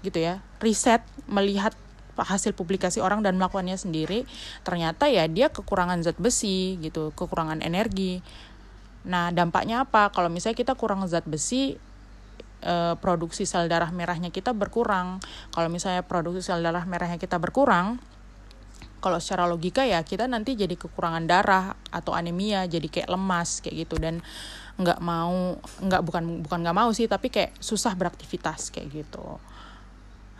gitu 0.00 0.16
ya, 0.16 0.40
riset 0.64 1.04
melihat 1.28 1.76
hasil 2.16 2.56
publikasi 2.56 2.98
orang 2.98 3.22
dan 3.22 3.36
melakukannya 3.36 3.76
sendiri 3.78 4.26
ternyata 4.66 5.06
ya 5.06 5.26
dia 5.30 5.52
kekurangan 5.52 6.02
zat 6.02 6.18
besi 6.18 6.78
gitu 6.82 7.14
kekurangan 7.14 7.62
energi. 7.62 8.22
Nah 9.06 9.32
dampaknya 9.32 9.88
apa? 9.88 10.12
Kalau 10.12 10.28
misalnya 10.28 10.58
kita 10.58 10.74
kurang 10.76 11.06
zat 11.08 11.24
besi 11.24 11.76
e, 12.60 12.74
produksi 13.00 13.48
sel 13.48 13.70
darah 13.70 13.88
merahnya 13.94 14.28
kita 14.28 14.52
berkurang. 14.52 15.22
Kalau 15.54 15.68
misalnya 15.72 16.04
produksi 16.04 16.44
sel 16.44 16.60
darah 16.60 16.84
merahnya 16.84 17.16
kita 17.16 17.40
berkurang 17.40 18.00
kalau 19.00 19.16
secara 19.16 19.48
logika 19.48 19.88
ya 19.88 20.04
kita 20.04 20.28
nanti 20.28 20.52
jadi 20.60 20.76
kekurangan 20.76 21.24
darah 21.24 21.72
atau 21.88 22.12
anemia 22.12 22.68
jadi 22.68 22.84
kayak 22.84 23.08
lemas 23.08 23.64
kayak 23.64 23.88
gitu. 23.88 23.96
Dan 23.96 24.20
nggak 24.80 25.00
mau 25.04 25.60
nggak 25.60 26.02
bukan 26.04 26.24
bukan 26.40 26.58
nggak 26.64 26.76
mau 26.76 26.88
sih 26.96 27.04
tapi 27.04 27.28
kayak 27.28 27.52
susah 27.60 27.92
beraktivitas 27.92 28.72
kayak 28.72 29.04
gitu 29.04 29.36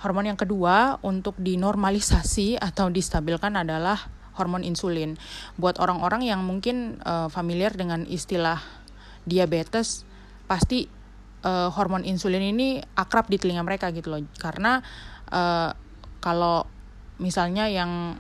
Hormon 0.01 0.33
yang 0.33 0.41
kedua 0.41 0.97
untuk 1.05 1.37
dinormalisasi 1.37 2.57
atau 2.57 2.89
distabilkan 2.89 3.53
adalah 3.53 4.09
hormon 4.41 4.65
insulin. 4.65 5.21
Buat 5.61 5.77
orang-orang 5.77 6.25
yang 6.25 6.41
mungkin 6.41 6.97
uh, 7.05 7.29
familiar 7.29 7.77
dengan 7.77 8.09
istilah 8.09 8.65
diabetes, 9.29 10.09
pasti 10.49 10.89
uh, 11.45 11.69
hormon 11.69 12.09
insulin 12.09 12.41
ini 12.41 12.81
akrab 12.97 13.29
di 13.29 13.37
telinga 13.37 13.61
mereka 13.61 13.93
gitu 13.93 14.09
loh. 14.09 14.25
Karena 14.41 14.81
uh, 15.29 15.77
kalau 16.25 16.65
misalnya 17.21 17.69
yang 17.69 18.17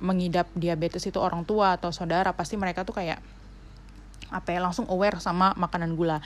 mengidap 0.00 0.48
diabetes 0.56 1.04
itu 1.04 1.20
orang 1.20 1.44
tua 1.44 1.76
atau 1.76 1.92
saudara, 1.92 2.32
pasti 2.32 2.56
mereka 2.56 2.88
tuh 2.88 2.96
kayak 2.96 3.20
apa 4.32 4.50
ya 4.50 4.58
langsung 4.58 4.88
aware 4.90 5.20
sama 5.20 5.54
makanan 5.54 5.94
gula 5.94 6.18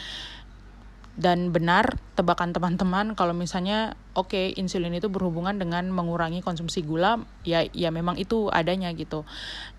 dan 1.19 1.51
benar 1.51 1.99
tebakan 2.15 2.55
teman-teman 2.55 3.19
kalau 3.19 3.35
misalnya 3.35 3.99
oke 4.15 4.31
okay, 4.31 4.55
insulin 4.55 4.95
itu 4.95 5.11
berhubungan 5.11 5.59
dengan 5.59 5.91
mengurangi 5.91 6.47
konsumsi 6.47 6.87
gula 6.87 7.19
ya 7.43 7.67
ya 7.75 7.91
memang 7.91 8.15
itu 8.23 8.47
adanya 8.55 8.95
gitu. 8.95 9.27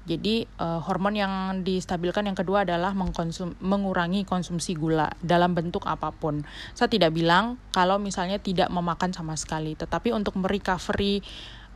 Jadi 0.04 0.44
uh, 0.60 0.84
hormon 0.84 1.16
yang 1.16 1.34
distabilkan 1.64 2.28
yang 2.28 2.36
kedua 2.36 2.68
adalah 2.68 2.92
mengkonsum 2.92 3.56
mengurangi 3.64 4.28
konsumsi 4.28 4.76
gula 4.76 5.16
dalam 5.24 5.56
bentuk 5.56 5.88
apa 5.88 6.12
pun. 6.12 6.44
Saya 6.76 6.92
tidak 6.92 7.16
bilang 7.16 7.56
kalau 7.72 7.96
misalnya 8.04 8.36
tidak 8.36 8.68
memakan 8.68 9.16
sama 9.16 9.40
sekali 9.40 9.80
tetapi 9.80 10.12
untuk 10.12 10.36
merecovery 10.36 11.24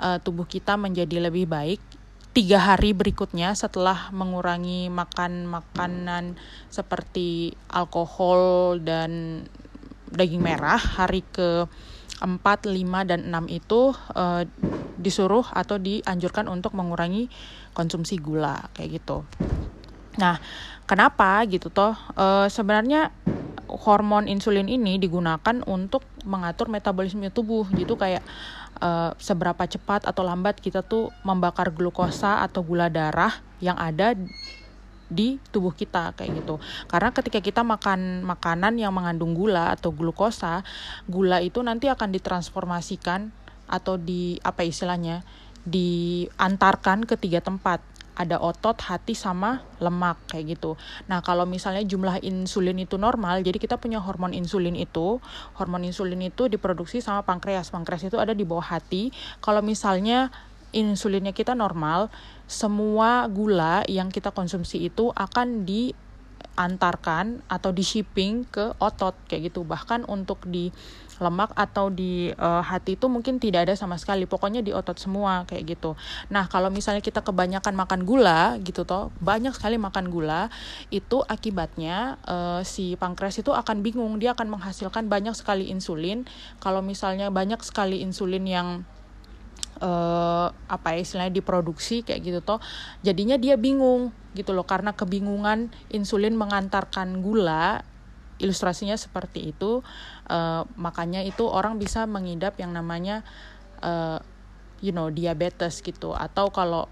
uh, 0.04 0.20
tubuh 0.20 0.44
kita 0.44 0.76
menjadi 0.76 1.24
lebih 1.24 1.48
baik 1.48 2.03
tiga 2.34 2.58
hari 2.58 2.98
berikutnya 2.98 3.54
setelah 3.54 4.10
mengurangi 4.10 4.90
makan 4.90 5.46
makanan 5.46 6.34
seperti 6.74 7.54
alkohol 7.70 8.82
dan 8.82 9.46
daging 10.10 10.42
merah 10.42 10.82
hari 10.82 11.22
ke 11.30 11.70
4, 12.22 12.42
5, 12.42 13.10
dan 13.10 13.30
6 13.30 13.50
itu 13.54 13.94
uh, 14.18 14.42
disuruh 14.98 15.46
atau 15.54 15.78
dianjurkan 15.78 16.50
untuk 16.50 16.74
mengurangi 16.74 17.30
konsumsi 17.78 18.18
gula 18.18 18.70
kayak 18.78 19.02
gitu. 19.02 19.26
Nah, 20.18 20.38
kenapa 20.86 21.42
gitu 21.50 21.74
toh? 21.74 21.98
Uh, 22.14 22.46
sebenarnya 22.50 23.10
hormon 23.66 24.30
insulin 24.30 24.70
ini 24.70 25.02
digunakan 25.02 25.66
untuk 25.66 26.06
mengatur 26.30 26.70
metabolisme 26.70 27.26
tubuh 27.34 27.66
gitu 27.74 27.98
kayak 27.98 28.22
uh, 28.84 29.12
seberapa 29.16 29.64
cepat 29.64 30.04
atau 30.04 30.28
lambat 30.28 30.60
kita 30.60 30.84
tuh 30.84 31.08
membakar 31.24 31.72
glukosa 31.72 32.44
atau 32.44 32.60
gula 32.60 32.92
darah 32.92 33.40
yang 33.64 33.80
ada 33.80 34.12
di 35.08 35.40
tubuh 35.54 35.72
kita 35.72 36.12
kayak 36.20 36.44
gitu. 36.44 36.60
Karena 36.92 37.16
ketika 37.16 37.40
kita 37.40 37.62
makan 37.64 38.28
makanan 38.28 38.76
yang 38.76 38.92
mengandung 38.92 39.32
gula 39.32 39.72
atau 39.72 39.96
glukosa, 39.96 40.66
gula 41.08 41.40
itu 41.40 41.64
nanti 41.64 41.88
akan 41.88 42.12
ditransformasikan 42.12 43.32
atau 43.72 43.96
di 43.96 44.36
apa 44.44 44.68
istilahnya? 44.68 45.24
diantarkan 45.64 47.08
ke 47.08 47.16
tiga 47.16 47.40
tempat 47.40 47.80
ada 48.14 48.38
otot, 48.38 48.78
hati 48.78 49.18
sama 49.18 49.66
lemak 49.82 50.22
kayak 50.30 50.58
gitu. 50.58 50.78
Nah, 51.10 51.26
kalau 51.26 51.50
misalnya 51.50 51.82
jumlah 51.82 52.22
insulin 52.22 52.78
itu 52.78 53.02
normal, 53.02 53.42
jadi 53.42 53.58
kita 53.58 53.82
punya 53.82 53.98
hormon 53.98 54.38
insulin 54.38 54.78
itu, 54.78 55.18
hormon 55.58 55.86
insulin 55.86 56.22
itu 56.22 56.46
diproduksi 56.46 57.02
sama 57.02 57.26
pankreas. 57.26 57.74
Pankreas 57.74 58.06
itu 58.06 58.22
ada 58.22 58.38
di 58.38 58.46
bawah 58.46 58.66
hati. 58.78 59.10
Kalau 59.42 59.66
misalnya 59.66 60.30
insulinnya 60.74 61.34
kita 61.34 61.58
normal, 61.58 62.14
semua 62.46 63.26
gula 63.30 63.82
yang 63.90 64.14
kita 64.14 64.30
konsumsi 64.30 64.90
itu 64.90 65.10
akan 65.14 65.66
di 65.66 65.94
antarkan 66.54 67.42
atau 67.50 67.74
di 67.74 67.82
shipping 67.82 68.46
ke 68.46 68.78
otot 68.78 69.18
kayak 69.26 69.50
gitu 69.50 69.66
bahkan 69.66 70.06
untuk 70.06 70.46
di 70.46 70.70
lemak 71.24 71.56
atau 71.56 71.88
di 71.88 72.36
uh, 72.36 72.60
hati 72.60 73.00
itu 73.00 73.08
mungkin 73.08 73.40
tidak 73.40 73.70
ada 73.70 73.74
sama 73.80 73.96
sekali. 73.96 74.28
Pokoknya 74.28 74.60
di 74.60 74.76
otot 74.76 75.00
semua 75.00 75.48
kayak 75.48 75.80
gitu. 75.80 75.96
Nah 76.28 76.52
kalau 76.52 76.68
misalnya 76.68 77.00
kita 77.00 77.24
kebanyakan 77.24 77.74
makan 77.74 78.04
gula 78.04 78.60
gitu 78.60 78.84
toh 78.84 79.10
banyak 79.24 79.56
sekali 79.56 79.80
makan 79.80 80.12
gula 80.12 80.52
itu 80.92 81.24
akibatnya 81.24 82.20
uh, 82.28 82.62
si 82.68 83.00
pankreas 83.00 83.40
itu 83.40 83.56
akan 83.56 83.80
bingung. 83.80 84.20
Dia 84.20 84.36
akan 84.36 84.60
menghasilkan 84.60 85.08
banyak 85.08 85.34
sekali 85.34 85.72
insulin. 85.72 86.28
Kalau 86.60 86.84
misalnya 86.84 87.32
banyak 87.32 87.64
sekali 87.64 88.04
insulin 88.04 88.44
yang 88.44 88.68
uh, 89.80 90.52
apa 90.68 90.88
ya 90.94 91.00
istilahnya 91.02 91.34
diproduksi 91.40 92.04
kayak 92.04 92.22
gitu 92.22 92.40
toh 92.44 92.60
jadinya 93.02 93.40
dia 93.40 93.56
bingung 93.56 94.12
gitu 94.36 94.52
loh. 94.52 94.68
Karena 94.68 94.92
kebingungan 94.92 95.72
insulin 95.94 96.36
mengantarkan 96.36 97.24
gula 97.24 97.86
ilustrasinya 98.44 99.00
seperti 99.00 99.56
itu 99.56 99.80
uh, 100.28 100.68
makanya 100.76 101.24
itu 101.24 101.48
orang 101.48 101.80
bisa 101.80 102.04
mengidap 102.04 102.60
yang 102.60 102.76
namanya 102.76 103.24
uh, 103.80 104.20
you 104.84 104.92
know 104.92 105.08
diabetes 105.08 105.80
gitu. 105.80 106.12
Atau 106.12 106.52
kalau 106.52 106.92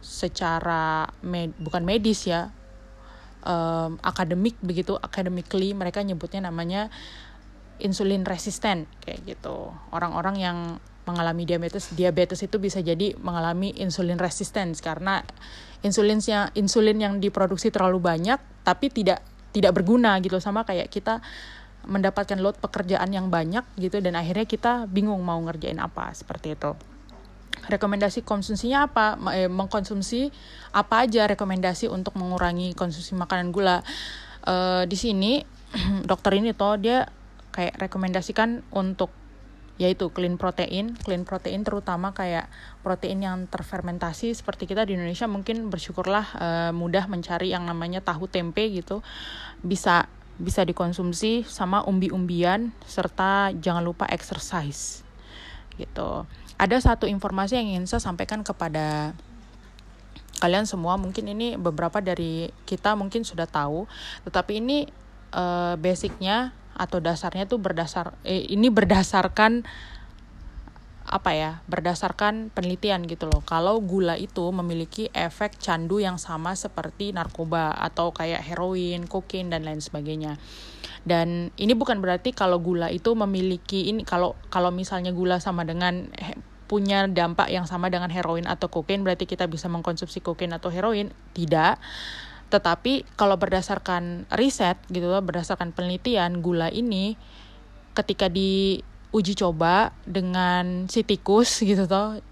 secara 0.00 1.08
med 1.20 1.52
bukan 1.60 1.84
medis 1.84 2.24
ya 2.24 2.48
um, 3.44 4.00
akademik 4.00 4.56
begitu 4.64 4.96
academically 4.96 5.76
mereka 5.76 6.00
nyebutnya 6.00 6.48
namanya 6.48 6.88
insulin 7.78 8.24
resisten 8.24 8.88
kayak 9.04 9.20
gitu. 9.28 9.70
Orang-orang 9.92 10.36
yang 10.40 10.58
mengalami 11.04 11.44
diabetes 11.44 11.92
diabetes 11.92 12.40
itu 12.40 12.56
bisa 12.56 12.80
jadi 12.80 13.12
mengalami 13.20 13.76
insulin 13.76 14.16
resistance 14.16 14.80
karena 14.80 15.20
insulinnya 15.84 16.48
insulin 16.56 16.96
yang 16.96 17.14
diproduksi 17.20 17.68
terlalu 17.68 18.00
banyak 18.00 18.40
tapi 18.64 18.88
tidak 18.88 19.20
tidak 19.54 19.78
berguna 19.78 20.18
gitu. 20.18 20.42
Sama 20.42 20.66
kayak 20.66 20.90
kita 20.90 21.22
mendapatkan 21.86 22.40
load 22.40 22.58
pekerjaan 22.58 23.12
yang 23.12 23.28
banyak 23.28 23.62
gitu 23.76 24.00
dan 24.00 24.16
akhirnya 24.16 24.48
kita 24.48 24.88
bingung 24.88 25.20
mau 25.22 25.38
ngerjain 25.44 25.78
apa 25.78 26.10
seperti 26.16 26.56
itu. 26.58 26.74
Rekomendasi 27.64 28.26
konsumsinya 28.26 28.90
apa? 28.90 29.16
Eh, 29.32 29.48
mengkonsumsi 29.48 30.28
apa 30.74 31.06
aja 31.06 31.24
rekomendasi 31.30 31.88
untuk 31.88 32.18
mengurangi 32.18 32.74
konsumsi 32.76 33.16
makanan 33.16 33.54
gula? 33.54 33.80
Uh, 34.44 34.84
di 34.84 34.92
sini 34.92 35.40
dokter 36.10 36.36
ini 36.36 36.52
toh 36.52 36.76
dia 36.76 37.08
kayak 37.54 37.80
rekomendasikan 37.80 38.60
untuk 38.76 39.08
yaitu 39.74 40.06
clean 40.14 40.38
protein, 40.38 40.94
clean 41.02 41.26
protein 41.26 41.66
terutama 41.66 42.14
kayak 42.14 42.46
protein 42.86 43.26
yang 43.26 43.50
terfermentasi 43.50 44.30
seperti 44.30 44.70
kita 44.70 44.86
di 44.86 44.94
Indonesia 44.94 45.26
mungkin 45.26 45.66
bersyukurlah 45.66 46.26
uh, 46.38 46.70
mudah 46.70 47.10
mencari 47.10 47.50
yang 47.50 47.66
namanya 47.66 47.98
tahu 47.98 48.30
tempe 48.30 48.62
gitu. 48.70 49.02
Bisa 49.66 50.06
bisa 50.34 50.66
dikonsumsi 50.66 51.46
sama 51.46 51.82
umbi-umbian 51.86 52.74
serta 52.86 53.54
jangan 53.54 53.82
lupa 53.82 54.06
exercise 54.10 55.02
gitu. 55.74 56.26
Ada 56.54 56.94
satu 56.94 57.10
informasi 57.10 57.58
yang 57.58 57.66
ingin 57.74 57.86
saya 57.90 58.02
sampaikan 58.02 58.46
kepada 58.46 59.10
kalian 60.38 60.70
semua. 60.70 60.94
Mungkin 60.94 61.26
ini 61.34 61.58
beberapa 61.58 61.98
dari 61.98 62.50
kita 62.62 62.94
mungkin 62.94 63.26
sudah 63.26 63.50
tahu 63.50 63.90
tetapi 64.22 64.62
ini 64.62 64.86
uh, 65.34 65.74
basicnya 65.74 66.54
atau 66.74 66.98
dasarnya 66.98 67.46
tuh 67.46 67.62
berdasar 67.62 68.18
eh, 68.26 68.44
ini 68.50 68.68
berdasarkan 68.68 69.64
apa 71.04 71.36
ya 71.36 71.60
berdasarkan 71.68 72.48
penelitian 72.48 73.04
gitu 73.04 73.28
loh. 73.28 73.44
Kalau 73.44 73.76
gula 73.84 74.16
itu 74.16 74.48
memiliki 74.50 75.12
efek 75.12 75.60
candu 75.60 76.00
yang 76.00 76.16
sama 76.16 76.56
seperti 76.56 77.12
narkoba 77.12 77.76
atau 77.76 78.10
kayak 78.10 78.40
heroin, 78.40 79.04
kokain 79.04 79.52
dan 79.52 79.68
lain 79.68 79.84
sebagainya. 79.84 80.40
Dan 81.04 81.52
ini 81.60 81.76
bukan 81.76 82.00
berarti 82.00 82.32
kalau 82.32 82.56
gula 82.56 82.88
itu 82.88 83.12
memiliki 83.12 83.92
ini 83.92 84.00
kalau 84.08 84.32
kalau 84.48 84.72
misalnya 84.72 85.12
gula 85.12 85.36
sama 85.44 85.68
dengan 85.68 86.08
punya 86.64 87.04
dampak 87.04 87.52
yang 87.52 87.68
sama 87.68 87.92
dengan 87.92 88.08
heroin 88.08 88.48
atau 88.48 88.72
kokain 88.72 89.04
berarti 89.04 89.28
kita 89.28 89.44
bisa 89.44 89.68
mengkonsumsi 89.68 90.24
kokain 90.24 90.56
atau 90.56 90.72
heroin. 90.72 91.12
Tidak 91.36 91.76
tetapi 92.54 93.02
kalau 93.18 93.34
berdasarkan 93.34 94.30
riset 94.30 94.78
gitu 94.86 95.10
loh, 95.10 95.18
berdasarkan 95.18 95.74
penelitian 95.74 96.38
gula 96.38 96.70
ini 96.70 97.18
ketika 97.98 98.30
diuji 98.30 99.34
coba 99.34 99.90
dengan 100.06 100.86
si 100.86 101.02
tikus 101.02 101.58
gitu 101.66 101.90
toh. 101.90 102.22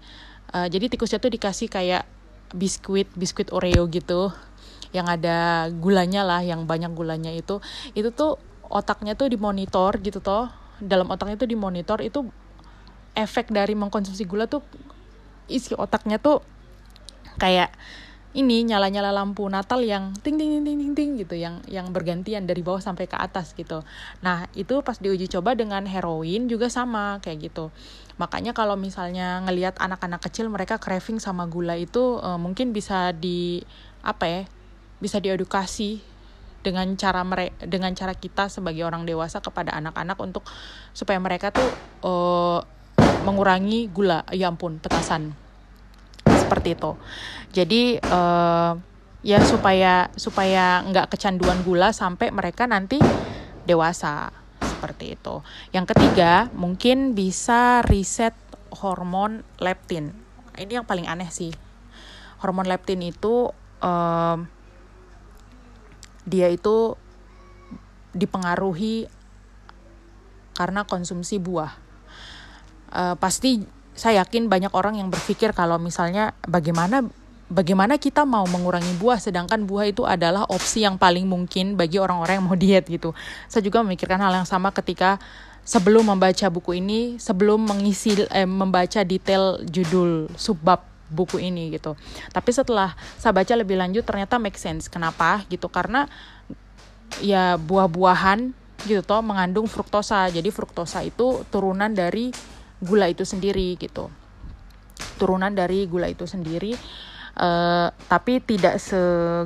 Uh, 0.55 0.67
jadi 0.71 0.87
tikusnya 0.87 1.19
tuh 1.19 1.33
dikasih 1.35 1.67
kayak 1.67 2.07
biskuit, 2.55 3.11
biskuit 3.19 3.51
Oreo 3.51 3.91
gitu 3.91 4.31
yang 4.95 5.09
ada 5.11 5.67
gulanya 5.73 6.23
lah, 6.23 6.39
yang 6.39 6.63
banyak 6.63 6.95
gulanya 6.95 7.33
itu. 7.35 7.59
Itu 7.91 8.15
tuh 8.15 8.39
otaknya 8.71 9.19
tuh 9.19 9.27
dimonitor 9.27 9.99
gitu 9.99 10.23
toh. 10.23 10.47
Dalam 10.79 11.11
otaknya 11.11 11.35
tuh 11.35 11.51
dimonitor 11.51 11.99
itu 11.99 12.31
efek 13.17 13.51
dari 13.51 13.75
mengkonsumsi 13.75 14.23
gula 14.23 14.47
tuh 14.47 14.63
isi 15.51 15.75
otaknya 15.75 16.17
tuh 16.21 16.39
kayak 17.41 17.73
ini 18.33 18.65
nyala-nyala 18.65 19.13
lampu 19.13 19.45
Natal 19.45 19.85
yang 19.85 20.09
ting 20.25 20.41
ting 20.41 20.65
ting 20.65 20.65
ting 20.65 20.93
ting, 20.97 21.09
gitu 21.21 21.37
yang 21.37 21.61
yang 21.69 21.93
bergantian 21.93 22.49
dari 22.49 22.65
bawah 22.65 22.81
sampai 22.81 23.05
ke 23.05 23.13
atas 23.13 23.53
gitu. 23.53 23.85
Nah, 24.25 24.49
itu 24.57 24.81
pas 24.81 24.97
diuji 24.97 25.29
coba 25.29 25.53
dengan 25.53 25.85
heroin 25.85 26.49
juga 26.49 26.65
sama 26.73 27.21
kayak 27.21 27.53
gitu. 27.53 27.69
Makanya 28.17 28.57
kalau 28.57 28.73
misalnya 28.73 29.37
ngelihat 29.45 29.77
anak-anak 29.77 30.21
kecil 30.25 30.49
mereka 30.49 30.81
craving 30.81 31.21
sama 31.21 31.45
gula 31.45 31.77
itu 31.77 32.17
uh, 32.21 32.41
mungkin 32.41 32.73
bisa 32.73 33.13
di 33.13 33.61
apa 34.01 34.25
ya? 34.25 34.41
bisa 35.03 35.19
diedukasi 35.19 35.99
dengan 36.63 36.95
cara 36.95 37.27
mereka 37.27 37.59
dengan 37.67 37.91
cara 37.91 38.15
kita 38.15 38.47
sebagai 38.47 38.87
orang 38.87 39.03
dewasa 39.03 39.43
kepada 39.43 39.75
anak-anak 39.75 40.15
untuk 40.23 40.47
supaya 40.95 41.19
mereka 41.19 41.51
tuh 41.51 41.69
uh, 42.07 42.63
mengurangi 43.27 43.91
gula. 43.91 44.23
Ya 44.31 44.47
ampun, 44.47 44.79
petasan 44.79 45.35
seperti 46.63 46.79
itu. 46.79 46.91
Jadi 47.51 47.83
uh, 47.99 48.71
ya 49.19 49.39
supaya 49.43 50.07
supaya 50.15 50.79
nggak 50.87 51.11
kecanduan 51.11 51.59
gula 51.67 51.91
sampai 51.91 52.31
mereka 52.31 52.63
nanti 52.63 53.03
dewasa 53.67 54.31
seperti 54.63 55.19
itu. 55.19 55.43
Yang 55.75 55.91
ketiga 55.91 56.47
mungkin 56.55 57.11
bisa 57.19 57.83
riset 57.83 58.31
hormon 58.71 59.43
leptin. 59.59 60.15
Ini 60.55 60.79
yang 60.81 60.87
paling 60.87 61.11
aneh 61.11 61.27
sih. 61.27 61.51
Hormon 62.39 62.71
leptin 62.71 63.03
itu 63.03 63.51
uh, 63.83 64.37
dia 66.23 66.47
itu 66.47 66.95
dipengaruhi 68.15 69.11
karena 70.55 70.87
konsumsi 70.87 71.43
buah. 71.43 71.75
Uh, 72.93 73.15
pasti 73.17 73.82
saya 73.93 74.25
yakin 74.25 74.49
banyak 74.49 74.73
orang 74.73 74.97
yang 74.97 75.13
berpikir 75.13 75.53
kalau 75.53 75.77
misalnya 75.77 76.33
bagaimana 76.49 77.05
bagaimana 77.53 78.01
kita 78.01 78.25
mau 78.25 78.43
mengurangi 78.49 78.97
buah 78.97 79.21
sedangkan 79.21 79.69
buah 79.69 79.85
itu 79.93 80.03
adalah 80.09 80.49
opsi 80.49 80.81
yang 80.81 80.97
paling 80.97 81.29
mungkin 81.29 81.77
bagi 81.77 82.01
orang-orang 82.01 82.41
yang 82.41 82.45
mau 82.45 82.57
diet 82.63 82.85
gitu. 82.89 83.13
Saya 83.45 83.61
juga 83.61 83.85
memikirkan 83.85 84.17
hal 84.17 84.33
yang 84.33 84.47
sama 84.49 84.73
ketika 84.73 85.21
sebelum 85.63 86.09
membaca 86.09 86.49
buku 86.49 86.81
ini, 86.81 87.21
sebelum 87.21 87.63
mengisi 87.63 88.17
eh, 88.33 88.49
membaca 88.49 89.05
detail 89.05 89.61
judul 89.63 90.27
subbab 90.35 90.83
buku 91.13 91.37
ini 91.39 91.77
gitu. 91.77 91.93
Tapi 92.33 92.49
setelah 92.49 92.97
saya 93.21 93.31
baca 93.37 93.53
lebih 93.53 93.77
lanjut 93.77 94.03
ternyata 94.03 94.41
make 94.41 94.57
sense. 94.57 94.89
Kenapa? 94.89 95.45
Gitu 95.47 95.69
karena 95.69 96.09
ya 97.21 97.61
buah-buahan 97.61 98.51
gitu 98.89 99.05
toh 99.05 99.21
mengandung 99.21 99.69
fruktosa. 99.69 100.27
Jadi 100.33 100.49
fruktosa 100.49 101.05
itu 101.05 101.45
turunan 101.53 101.93
dari 101.93 102.33
gula 102.83 103.07
itu 103.07 103.23
sendiri 103.23 103.79
gitu. 103.79 104.11
Turunan 105.17 105.55
dari 105.55 105.87
gula 105.87 106.11
itu 106.11 106.27
sendiri 106.27 106.75
uh, 107.39 107.89
tapi 108.11 108.43
tidak 108.43 108.77
se 108.77 108.99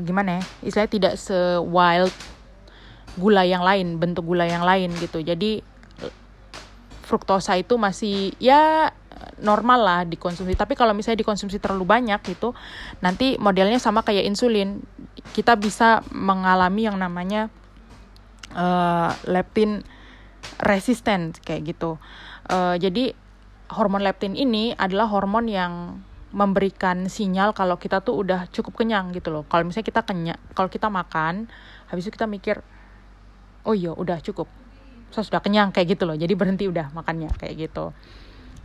gimana 0.03 0.39
ya 0.39 0.43
istilahnya 0.65 0.91
tidak 0.91 1.13
se 1.15 1.37
wild 1.63 2.11
gula 3.17 3.47
yang 3.47 3.63
lain 3.63 3.97
bentuk 3.97 4.27
gula 4.27 4.45
yang 4.45 4.65
lain 4.65 4.93
gitu. 4.99 5.23
Jadi 5.23 5.63
fruktosa 7.07 7.55
itu 7.55 7.79
masih 7.79 8.35
ya 8.37 8.91
normal 9.41 9.79
lah 9.81 10.01
dikonsumsi. 10.03 10.53
Tapi 10.53 10.75
kalau 10.75 10.93
misalnya 10.93 11.23
dikonsumsi 11.23 11.57
terlalu 11.57 11.87
banyak 11.87 12.19
gitu 12.27 12.53
nanti 13.01 13.39
modelnya 13.39 13.79
sama 13.81 14.03
kayak 14.05 14.27
insulin. 14.27 14.83
Kita 15.33 15.57
bisa 15.57 16.05
mengalami 16.13 16.85
yang 16.85 16.99
namanya 16.99 17.49
uh, 18.53 19.11
leptin 19.25 19.81
resisten 20.61 21.33
kayak 21.41 21.73
gitu. 21.73 21.97
Uh, 22.47 22.77
jadi 22.77 23.17
hormon 23.71 24.03
leptin 24.03 24.33
ini 24.33 24.71
adalah 24.75 25.07
hormon 25.11 25.47
yang 25.51 25.99
memberikan 26.31 27.07
sinyal 27.07 27.55
kalau 27.55 27.79
kita 27.79 28.03
tuh 28.03 28.19
udah 28.19 28.51
cukup 28.51 28.83
kenyang 28.83 29.15
gitu 29.15 29.31
loh. 29.31 29.43
Kalau 29.47 29.63
misalnya 29.63 29.87
kita 29.87 30.01
kenyang, 30.03 30.39
kalau 30.51 30.67
kita 30.67 30.91
makan, 30.91 31.47
habis 31.87 32.07
itu 32.07 32.13
kita 32.13 32.27
mikir, 32.27 32.59
oh 33.63 33.71
iya 33.71 33.95
udah 33.95 34.19
cukup, 34.19 34.47
saya 35.11 35.23
sudah 35.23 35.39
kenyang 35.39 35.71
kayak 35.71 35.97
gitu 35.97 36.03
loh. 36.03 36.19
Jadi 36.19 36.33
berhenti 36.35 36.67
udah 36.67 36.91
makannya 36.91 37.31
kayak 37.39 37.67
gitu. 37.67 37.95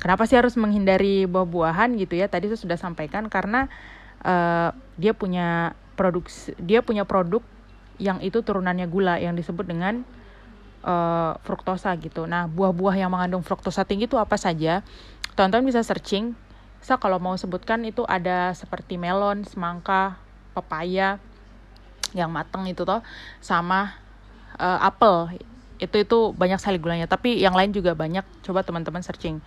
Kenapa 0.03 0.27
sih 0.27 0.35
harus 0.35 0.59
menghindari 0.59 1.31
buah-buahan 1.31 1.95
gitu 2.03 2.19
ya? 2.19 2.27
Tadi 2.27 2.51
saya 2.51 2.59
sudah 2.59 2.79
sampaikan 2.79 3.31
karena 3.31 3.71
uh, 4.27 4.75
dia 4.99 5.15
punya 5.15 5.79
produk, 5.95 6.27
dia 6.59 6.83
punya 6.83 7.07
produk 7.07 7.47
yang 8.03 8.19
itu 8.19 8.43
turunannya 8.43 8.91
gula 8.91 9.23
yang 9.23 9.39
disebut 9.39 9.63
dengan 9.63 10.03
uh, 10.83 11.39
fruktosa 11.47 11.95
gitu. 11.99 12.27
Nah, 12.27 12.51
buah-buah 12.51 12.99
yang 12.99 13.11
mengandung 13.11 13.43
fruktosa 13.43 13.87
tinggi 13.87 14.11
itu 14.11 14.19
apa 14.19 14.37
saja? 14.37 14.83
Tonton 15.35 15.65
bisa 15.65 15.81
searching. 15.81 16.37
So, 16.83 16.99
kalau 16.99 17.23
mau 17.23 17.35
sebutkan 17.39 17.83
itu 17.87 18.03
ada 18.11 18.53
seperti 18.53 18.99
melon, 18.99 19.47
semangka, 19.47 20.19
pepaya 20.53 21.23
yang 22.13 22.29
mateng 22.29 22.69
itu 22.69 22.85
toh 22.85 23.01
sama 23.41 23.97
uh, 24.59 24.79
apel. 24.83 25.39
Itu 25.79 25.99
itu 25.99 26.19
banyak 26.35 26.59
sekali 26.63 26.79
gulanya, 26.79 27.07
tapi 27.07 27.39
yang 27.39 27.55
lain 27.55 27.73
juga 27.75 27.95
banyak. 27.95 28.23
Coba 28.43 28.63
teman-teman 28.67 29.03
searching. 29.03 29.43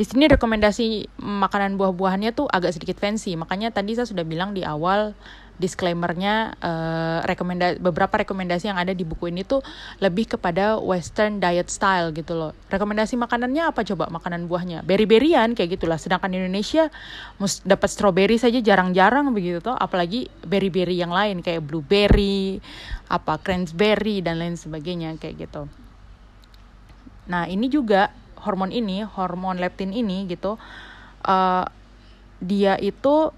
Di 0.00 0.08
sini 0.08 0.32
rekomendasi 0.32 1.20
makanan 1.20 1.76
buah-buahannya 1.76 2.32
tuh 2.32 2.48
agak 2.48 2.72
sedikit 2.72 2.96
fancy. 2.96 3.36
Makanya 3.36 3.68
tadi 3.68 3.92
saya 3.92 4.08
sudah 4.08 4.24
bilang 4.24 4.56
di 4.56 4.64
awal 4.64 5.12
disclaimernya 5.60 6.56
uh, 6.56 7.20
rekomenda 7.28 7.76
beberapa 7.76 8.24
rekomendasi 8.24 8.72
yang 8.72 8.80
ada 8.80 8.96
di 8.96 9.04
buku 9.04 9.28
ini 9.28 9.44
tuh 9.44 9.60
lebih 10.00 10.32
kepada 10.32 10.80
western 10.80 11.36
diet 11.36 11.68
style 11.68 12.16
gitu 12.16 12.32
loh. 12.32 12.56
Rekomendasi 12.72 13.20
makanannya 13.20 13.68
apa 13.68 13.84
coba 13.84 14.08
makanan 14.08 14.48
buahnya? 14.48 14.88
Berry-berryan 14.88 15.52
kayak 15.52 15.76
gitulah. 15.76 16.00
Sedangkan 16.00 16.32
di 16.32 16.40
Indonesia 16.40 16.88
dapat 17.68 17.88
strawberry 17.92 18.40
saja 18.40 18.56
jarang-jarang 18.56 19.36
begitu 19.36 19.60
toh, 19.60 19.76
apalagi 19.76 20.32
berry-berry 20.48 20.96
yang 20.96 21.12
lain 21.12 21.44
kayak 21.44 21.60
blueberry, 21.60 22.56
apa 23.12 23.36
cranberry 23.36 24.24
dan 24.24 24.40
lain 24.40 24.56
sebagainya 24.56 25.12
kayak 25.20 25.44
gitu. 25.44 25.68
Nah, 27.28 27.44
ini 27.52 27.68
juga 27.68 28.10
hormon 28.40 28.72
ini, 28.72 29.04
hormon 29.04 29.60
leptin 29.60 29.92
ini 29.92 30.24
gitu 30.26 30.56
uh, 31.24 31.64
dia 32.40 32.80
itu 32.80 33.32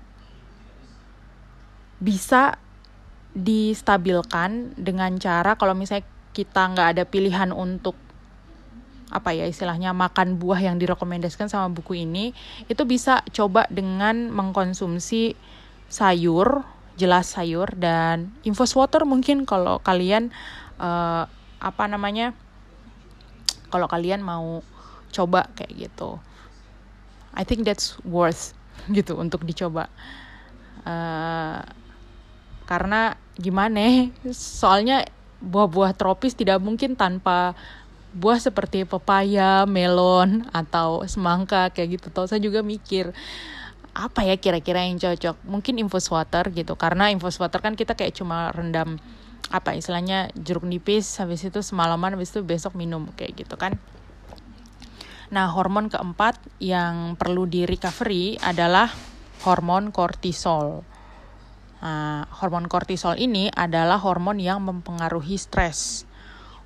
bisa 2.02 2.58
distabilkan 3.32 4.74
dengan 4.76 5.16
cara 5.18 5.54
kalau 5.54 5.72
misalnya 5.72 6.06
kita 6.34 6.62
nggak 6.74 6.88
ada 6.98 7.04
pilihan 7.06 7.50
untuk 7.54 7.94
apa 9.12 9.36
ya 9.36 9.44
istilahnya 9.44 9.92
makan 9.92 10.40
buah 10.40 10.56
yang 10.56 10.80
direkomendasikan 10.80 11.46
sama 11.46 11.68
buku 11.68 12.00
ini 12.08 12.32
itu 12.72 12.82
bisa 12.88 13.20
coba 13.28 13.68
dengan 13.68 14.32
mengkonsumsi 14.32 15.36
sayur 15.92 16.64
jelas 16.96 17.36
sayur 17.36 17.68
dan 17.76 18.32
infus 18.40 18.72
water 18.72 19.04
mungkin 19.04 19.44
kalau 19.44 19.84
kalian 19.84 20.32
uh, 20.80 21.28
apa 21.60 21.84
namanya 21.88 22.32
kalau 23.68 23.88
kalian 23.88 24.24
mau 24.24 24.64
coba 25.12 25.46
kayak 25.54 25.88
gitu 25.88 26.18
I 27.36 27.44
think 27.44 27.68
that's 27.68 28.00
worth 28.02 28.56
gitu 28.96 29.14
untuk 29.20 29.44
dicoba 29.44 29.92
uh, 30.88 31.60
karena 32.66 33.20
gimana 33.36 34.08
soalnya 34.32 35.04
buah-buah 35.42 35.98
tropis 35.98 36.38
tidak 36.38 36.62
mungkin 36.62 36.94
tanpa 36.94 37.58
buah 38.12 38.38
seperti 38.38 38.84
pepaya, 38.84 39.64
melon 39.64 40.44
atau 40.52 41.02
semangka 41.08 41.72
kayak 41.72 41.98
gitu. 41.98 42.06
Tahu 42.12 42.28
saya 42.28 42.40
juga 42.44 42.60
mikir 42.60 43.10
apa 43.92 44.24
ya 44.24 44.36
kira-kira 44.36 44.84
yang 44.84 45.00
cocok? 45.00 45.36
Mungkin 45.48 45.80
infus 45.80 46.12
water 46.12 46.52
gitu. 46.52 46.76
Karena 46.76 47.08
infus 47.08 47.40
water 47.40 47.58
kan 47.64 47.72
kita 47.74 47.96
kayak 47.96 48.12
cuma 48.14 48.52
rendam 48.52 49.00
apa 49.52 49.76
istilahnya 49.76 50.32
jeruk 50.38 50.64
nipis 50.64 51.20
habis 51.20 51.44
itu 51.44 51.60
semalaman 51.60 52.16
habis 52.16 52.32
itu 52.32 52.40
besok 52.44 52.76
minum 52.76 53.08
kayak 53.16 53.44
gitu 53.44 53.56
kan. 53.56 53.76
Nah, 55.32 55.48
hormon 55.50 55.88
keempat 55.88 56.36
yang 56.60 57.16
perlu 57.16 57.48
di 57.48 57.64
recovery 57.64 58.36
adalah 58.38 58.92
hormon 59.48 59.88
kortisol. 59.90 60.84
Nah, 61.80 62.28
hormon 62.38 62.68
kortisol 62.68 63.16
ini 63.16 63.48
adalah 63.48 63.96
hormon 63.98 64.38
yang 64.38 64.62
mempengaruhi 64.62 65.34
stres 65.40 66.06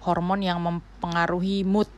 hormon 0.06 0.46
yang 0.46 0.62
mempengaruhi 0.62 1.66
mood 1.66 1.90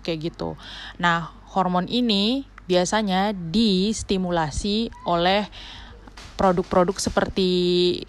kayak 0.00 0.32
gitu. 0.32 0.56
Nah, 0.96 1.28
hormon 1.52 1.84
ini 1.92 2.48
biasanya 2.64 3.36
distimulasi 3.36 4.88
oleh 5.04 5.44
produk-produk 6.40 6.96
seperti 6.96 7.50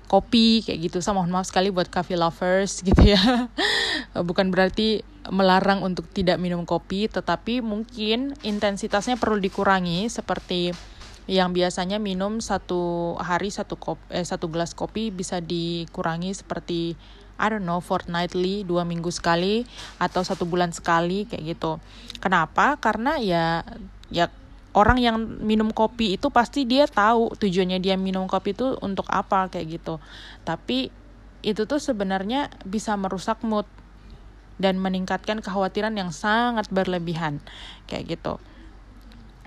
kopi 0.08 0.63
kayak 0.63 0.88
gitu. 0.88 0.97
Saya 1.04 1.19
mohon 1.19 1.36
maaf 1.36 1.52
sekali 1.52 1.67
buat 1.67 1.91
coffee 1.91 2.15
lovers 2.15 2.80
gitu 2.80 3.04
ya. 3.04 3.52
Bukan 4.30 4.56
berarti 4.56 5.04
melarang 5.30 5.86
untuk 5.86 6.10
tidak 6.10 6.42
minum 6.42 6.66
kopi, 6.66 7.06
tetapi 7.06 7.62
mungkin 7.62 8.34
intensitasnya 8.42 9.22
perlu 9.22 9.38
dikurangi 9.38 10.10
seperti 10.10 10.74
yang 11.30 11.54
biasanya 11.54 12.02
minum 12.02 12.42
satu 12.42 13.14
hari 13.22 13.54
satu 13.54 13.78
kopi, 13.78 14.02
eh, 14.10 14.26
satu 14.26 14.50
gelas 14.50 14.74
kopi 14.74 15.14
bisa 15.14 15.38
dikurangi 15.38 16.34
seperti 16.34 16.98
I 17.42 17.50
don't 17.50 17.66
know 17.66 17.82
fortnightly 17.82 18.66
dua 18.66 18.86
minggu 18.86 19.10
sekali 19.14 19.66
atau 20.02 20.22
satu 20.26 20.46
bulan 20.50 20.74
sekali 20.74 21.30
kayak 21.30 21.58
gitu. 21.58 21.78
Kenapa? 22.22 22.78
Karena 22.82 23.18
ya 23.22 23.66
ya 24.10 24.30
orang 24.74 25.02
yang 25.02 25.18
minum 25.42 25.74
kopi 25.74 26.18
itu 26.18 26.30
pasti 26.30 26.70
dia 26.70 26.86
tahu 26.86 27.34
tujuannya 27.38 27.82
dia 27.82 27.98
minum 27.98 28.30
kopi 28.30 28.54
itu 28.54 28.78
untuk 28.82 29.10
apa 29.10 29.50
kayak 29.50 29.82
gitu. 29.82 29.98
Tapi 30.46 30.94
itu 31.42 31.66
tuh 31.66 31.82
sebenarnya 31.82 32.54
bisa 32.66 32.94
merusak 32.94 33.42
mood 33.42 33.66
dan 34.58 34.82
meningkatkan 34.82 35.40
kekhawatiran 35.40 35.96
yang 35.96 36.10
sangat 36.10 36.68
berlebihan 36.74 37.40
kayak 37.88 38.18
gitu 38.18 38.42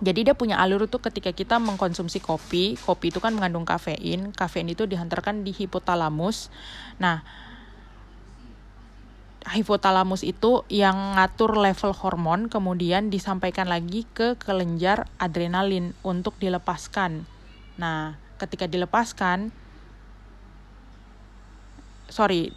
jadi 0.02 0.26
dia 0.26 0.34
punya 0.34 0.58
alur 0.58 0.90
tuh 0.90 0.98
ketika 0.98 1.30
kita 1.30 1.62
mengkonsumsi 1.62 2.18
kopi, 2.18 2.74
kopi 2.82 3.14
itu 3.14 3.22
kan 3.22 3.30
mengandung 3.30 3.62
kafein, 3.62 4.34
kafein 4.34 4.66
itu 4.66 4.90
dihantarkan 4.90 5.46
di 5.46 5.54
hipotalamus. 5.54 6.50
Nah, 6.98 7.22
hipotalamus 9.54 10.26
itu 10.26 10.66
yang 10.66 11.14
ngatur 11.14 11.54
level 11.54 11.94
hormon 11.94 12.50
kemudian 12.50 13.06
disampaikan 13.06 13.70
lagi 13.70 14.02
ke 14.10 14.34
kelenjar 14.34 15.06
adrenalin 15.22 15.94
untuk 16.02 16.34
dilepaskan. 16.42 17.22
Nah, 17.78 18.18
ketika 18.42 18.66
dilepaskan 18.66 19.54
sorry, 22.10 22.50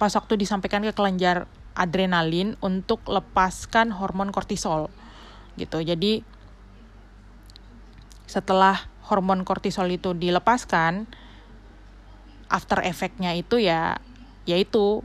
pas 0.00 0.10
waktu 0.16 0.40
disampaikan 0.40 0.80
ke 0.88 0.96
kelenjar 0.96 1.44
adrenalin 1.78 2.58
untuk 2.58 3.06
lepaskan 3.06 3.94
hormon 3.94 4.34
kortisol 4.34 4.90
gitu. 5.54 5.78
Jadi 5.78 6.26
setelah 8.26 8.90
hormon 9.08 9.46
kortisol 9.46 9.88
itu 9.88 10.12
dilepaskan 10.12 11.08
after 12.52 12.84
efeknya 12.84 13.32
itu 13.32 13.56
ya 13.62 13.96
yaitu 14.48 15.04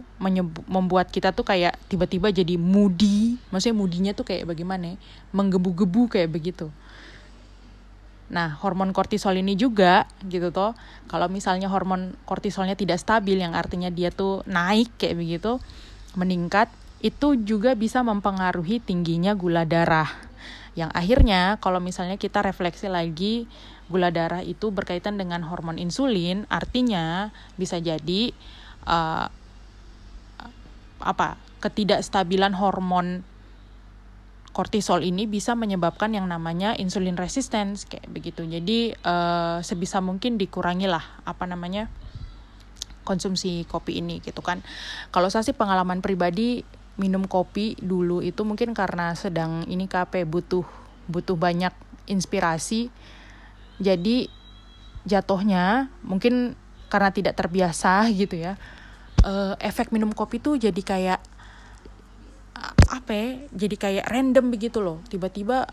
membuat 0.72 1.12
kita 1.12 1.36
tuh 1.36 1.44
kayak 1.44 1.76
tiba-tiba 1.92 2.32
jadi 2.32 2.56
moody 2.56 3.36
maksudnya 3.52 3.76
moodinya 3.76 4.12
tuh 4.16 4.24
kayak 4.24 4.48
bagaimana 4.48 4.96
ya? 4.96 4.98
menggebu-gebu 5.36 6.08
kayak 6.08 6.32
begitu 6.32 6.72
nah 8.32 8.56
hormon 8.64 8.96
kortisol 8.96 9.36
ini 9.36 9.60
juga 9.60 10.08
gitu 10.32 10.56
toh 10.56 10.72
kalau 11.12 11.28
misalnya 11.28 11.68
hormon 11.68 12.16
kortisolnya 12.24 12.80
tidak 12.80 13.04
stabil 13.04 13.36
yang 13.36 13.52
artinya 13.52 13.92
dia 13.92 14.16
tuh 14.16 14.48
naik 14.48 14.88
kayak 14.96 15.20
begitu 15.20 15.60
meningkat 16.14 16.70
itu 17.04 17.36
juga 17.36 17.76
bisa 17.76 18.00
mempengaruhi 18.02 18.80
tingginya 18.80 19.36
gula 19.36 19.68
darah 19.68 20.08
yang 20.74 20.90
akhirnya 20.96 21.62
kalau 21.62 21.78
misalnya 21.78 22.18
kita 22.18 22.42
refleksi 22.42 22.90
lagi 22.90 23.46
gula 23.92 24.10
darah 24.10 24.42
itu 24.42 24.74
berkaitan 24.74 25.20
dengan 25.20 25.46
hormon 25.46 25.78
insulin 25.78 26.50
artinya 26.50 27.30
bisa 27.60 27.78
jadi 27.78 28.34
uh, 28.90 29.28
apa 31.04 31.36
ketidakstabilan 31.60 32.56
hormon 32.58 33.28
kortisol 34.54 35.02
ini 35.02 35.26
bisa 35.26 35.58
menyebabkan 35.58 36.14
yang 36.14 36.30
namanya 36.30 36.78
insulin 36.78 37.18
resistance 37.18 37.90
kayak 37.90 38.06
begitu. 38.14 38.46
Jadi 38.46 38.94
uh, 39.02 39.60
sebisa 39.66 39.98
mungkin 40.00 40.38
dikurangilah 40.38 41.26
apa 41.26 41.44
namanya 41.50 41.90
konsumsi 43.04 43.68
kopi 43.68 44.00
ini 44.00 44.24
gitu 44.24 44.40
kan. 44.40 44.64
Kalau 45.12 45.28
saya 45.30 45.46
sih 45.46 45.56
pengalaman 45.56 46.00
pribadi 46.00 46.64
minum 46.96 47.26
kopi 47.26 47.78
dulu 47.82 48.22
itu 48.22 48.42
mungkin 48.48 48.72
karena 48.72 49.14
sedang 49.18 49.66
ini 49.68 49.86
KP 49.86 50.26
butuh 50.26 50.66
butuh 51.08 51.38
banyak 51.38 51.74
inspirasi. 52.10 52.90
Jadi 53.78 54.28
jatuhnya 55.04 55.92
mungkin 56.02 56.56
karena 56.88 57.10
tidak 57.12 57.36
terbiasa 57.36 58.06
gitu 58.22 58.40
ya 58.40 58.56
uh, 59.26 59.56
efek 59.58 59.90
minum 59.90 60.12
kopi 60.14 60.38
tuh 60.38 60.60
jadi 60.60 60.82
kayak 60.84 61.22
apa 62.94 63.12
ya 63.12 63.28
jadi 63.52 63.76
kayak 63.76 64.06
random 64.08 64.54
begitu 64.54 64.80
loh 64.80 65.02
tiba-tiba 65.10 65.68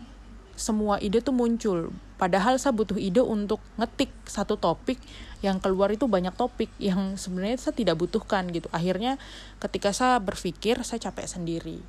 semua 0.61 1.01
ide 1.01 1.25
tuh 1.25 1.33
muncul. 1.33 1.89
Padahal 2.21 2.61
saya 2.61 2.71
butuh 2.77 3.01
ide 3.01 3.19
untuk 3.19 3.57
ngetik 3.81 4.13
satu 4.29 4.55
topik 4.55 5.01
yang 5.41 5.57
keluar 5.57 5.89
itu 5.89 6.05
banyak 6.05 6.37
topik 6.37 6.69
yang 6.77 7.17
sebenarnya 7.17 7.57
saya 7.57 7.73
tidak 7.73 7.97
butuhkan 7.97 8.45
gitu. 8.53 8.69
Akhirnya 8.69 9.17
ketika 9.57 9.89
saya 9.89 10.21
berpikir 10.21 10.77
saya 10.85 11.01
capek 11.01 11.25
sendiri. 11.25 11.81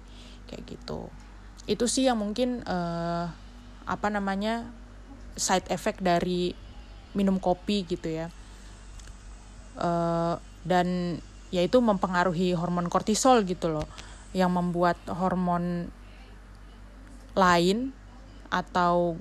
Kayak 0.48 0.72
gitu. 0.72 1.12
Itu 1.68 1.84
sih 1.84 2.08
yang 2.08 2.16
mungkin 2.16 2.64
uh, 2.64 3.28
apa 3.84 4.08
namanya 4.08 4.64
side 5.36 5.68
effect 5.68 6.00
dari 6.00 6.56
minum 7.12 7.36
kopi 7.36 7.84
gitu 7.84 8.08
ya. 8.08 8.32
Uh, 9.76 10.40
dan 10.64 11.20
yaitu 11.52 11.76
mempengaruhi 11.84 12.56
hormon 12.56 12.88
kortisol 12.88 13.44
gitu 13.44 13.68
loh 13.68 13.84
yang 14.32 14.48
membuat 14.56 14.96
hormon 15.12 15.92
lain 17.36 17.92
atau 18.52 19.16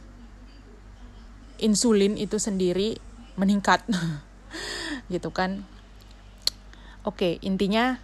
insulin 1.63 2.19
itu 2.19 2.35
sendiri 2.35 2.99
meningkat. 3.39 3.79
Gitu 5.13 5.31
kan. 5.31 5.63
Oke 7.07 7.39
intinya 7.41 7.97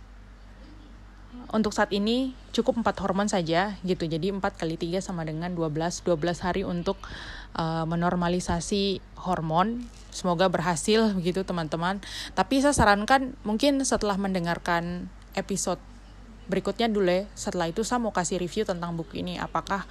untuk 1.53 1.71
saat 1.71 1.93
ini 1.95 2.35
cukup 2.51 2.81
empat 2.81 2.97
hormon 2.99 3.29
saja 3.29 3.77
gitu. 3.85 4.09
Jadi 4.09 4.33
empat 4.33 4.57
kali 4.57 4.75
tiga 4.75 4.99
sama 4.99 5.23
dengan 5.23 5.53
12 5.53 6.03
12 6.03 6.45
hari 6.45 6.65
untuk 6.65 6.97
uh, 7.55 7.85
menormalisasi 7.85 8.99
hormon. 9.21 9.85
Semoga 10.11 10.49
berhasil 10.49 11.13
begitu 11.13 11.45
teman-teman. 11.45 12.01
Tapi 12.33 12.59
saya 12.59 12.73
sarankan 12.73 13.37
mungkin 13.45 13.79
setelah 13.85 14.17
mendengarkan 14.17 15.13
episode 15.37 15.79
berikutnya 16.47 16.87
dulu 16.91 17.07
ya. 17.07 17.23
Setelah 17.35 17.69
itu 17.69 17.83
saya 17.83 17.99
mau 18.01 18.15
kasih 18.15 18.41
review 18.41 18.63
tentang 18.63 18.95
buku 18.95 19.21
ini. 19.21 19.37
Apakah 19.37 19.85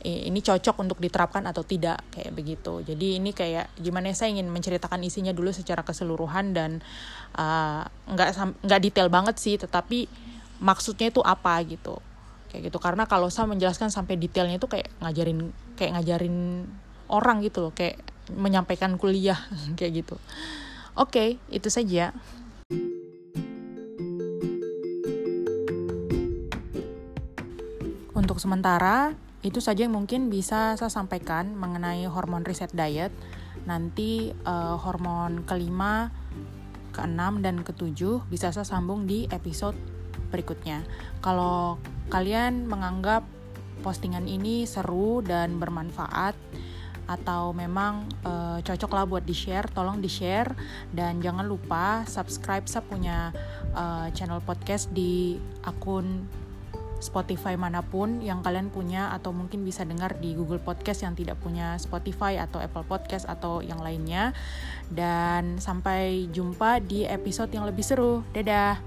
ini 0.00 0.40
cocok 0.40 0.80
untuk 0.80 0.96
diterapkan 0.96 1.44
atau 1.44 1.60
tidak 1.60 2.00
kayak 2.08 2.32
begitu. 2.32 2.80
Jadi 2.80 3.20
ini 3.20 3.36
kayak 3.36 3.68
gimana 3.76 4.08
saya 4.16 4.32
ingin 4.32 4.48
menceritakan 4.48 5.04
isinya 5.04 5.36
dulu 5.36 5.52
secara 5.52 5.84
keseluruhan 5.84 6.56
dan 6.56 6.80
uh, 7.36 7.84
nggak 8.08 8.64
nggak 8.64 8.80
detail 8.80 9.12
banget 9.12 9.36
sih, 9.36 9.60
tetapi 9.60 10.08
maksudnya 10.60 11.12
itu 11.12 11.20
apa 11.20 11.56
gitu 11.68 12.00
kayak 12.50 12.68
gitu 12.68 12.78
karena 12.82 13.06
kalau 13.06 13.30
saya 13.30 13.46
menjelaskan 13.46 13.94
sampai 13.94 14.18
detailnya 14.18 14.58
itu 14.58 14.66
kayak 14.66 14.90
ngajarin 14.98 15.54
kayak 15.78 15.96
ngajarin 15.96 16.66
orang 17.06 17.40
gitu 17.46 17.70
loh 17.70 17.72
kayak 17.72 18.02
menyampaikan 18.34 18.98
kuliah 18.98 19.38
kayak 19.78 20.04
gitu. 20.04 20.16
Oke, 20.98 21.38
okay, 21.38 21.54
itu 21.54 21.70
saja. 21.70 22.10
Untuk 28.30 28.46
sementara 28.46 29.10
itu 29.42 29.58
saja 29.58 29.82
yang 29.82 29.98
mungkin 29.98 30.30
bisa 30.30 30.78
saya 30.78 30.86
sampaikan 30.86 31.50
mengenai 31.58 32.06
hormon 32.06 32.46
reset 32.46 32.70
diet. 32.70 33.10
Nanti 33.66 34.30
uh, 34.46 34.78
hormon 34.78 35.42
kelima, 35.42 36.14
keenam 36.94 37.42
dan 37.42 37.66
ketujuh 37.66 38.22
bisa 38.30 38.54
saya 38.54 38.62
sambung 38.62 39.02
di 39.02 39.26
episode 39.34 39.74
berikutnya. 40.30 40.86
Kalau 41.18 41.82
kalian 42.06 42.70
menganggap 42.70 43.26
postingan 43.82 44.30
ini 44.30 44.62
seru 44.62 45.26
dan 45.26 45.58
bermanfaat 45.58 46.38
atau 47.10 47.50
memang 47.50 48.06
uh, 48.22 48.62
cocok 48.62 48.94
lah 48.94 49.10
buat 49.10 49.26
di 49.26 49.34
share 49.34 49.66
tolong 49.74 49.98
di 49.98 50.06
share 50.06 50.54
dan 50.94 51.18
jangan 51.18 51.42
lupa 51.42 52.06
subscribe 52.06 52.70
saya 52.70 52.86
punya 52.86 53.34
uh, 53.74 54.06
channel 54.14 54.38
podcast 54.38 54.86
di 54.94 55.34
akun 55.66 56.30
Spotify 57.00 57.56
mana 57.56 57.80
pun 57.80 58.20
yang 58.20 58.44
kalian 58.44 58.68
punya 58.68 59.10
atau 59.10 59.32
mungkin 59.32 59.64
bisa 59.64 59.82
dengar 59.82 60.20
di 60.20 60.36
Google 60.36 60.60
Podcast 60.60 61.02
yang 61.02 61.16
tidak 61.16 61.40
punya 61.40 61.74
Spotify 61.80 62.38
atau 62.38 62.60
Apple 62.60 62.84
Podcast 62.86 63.26
atau 63.26 63.64
yang 63.64 63.80
lainnya. 63.80 64.36
Dan 64.86 65.58
sampai 65.58 66.28
jumpa 66.30 66.84
di 66.84 67.08
episode 67.08 67.50
yang 67.50 67.64
lebih 67.64 67.82
seru. 67.82 68.22
Dadah 68.36 68.78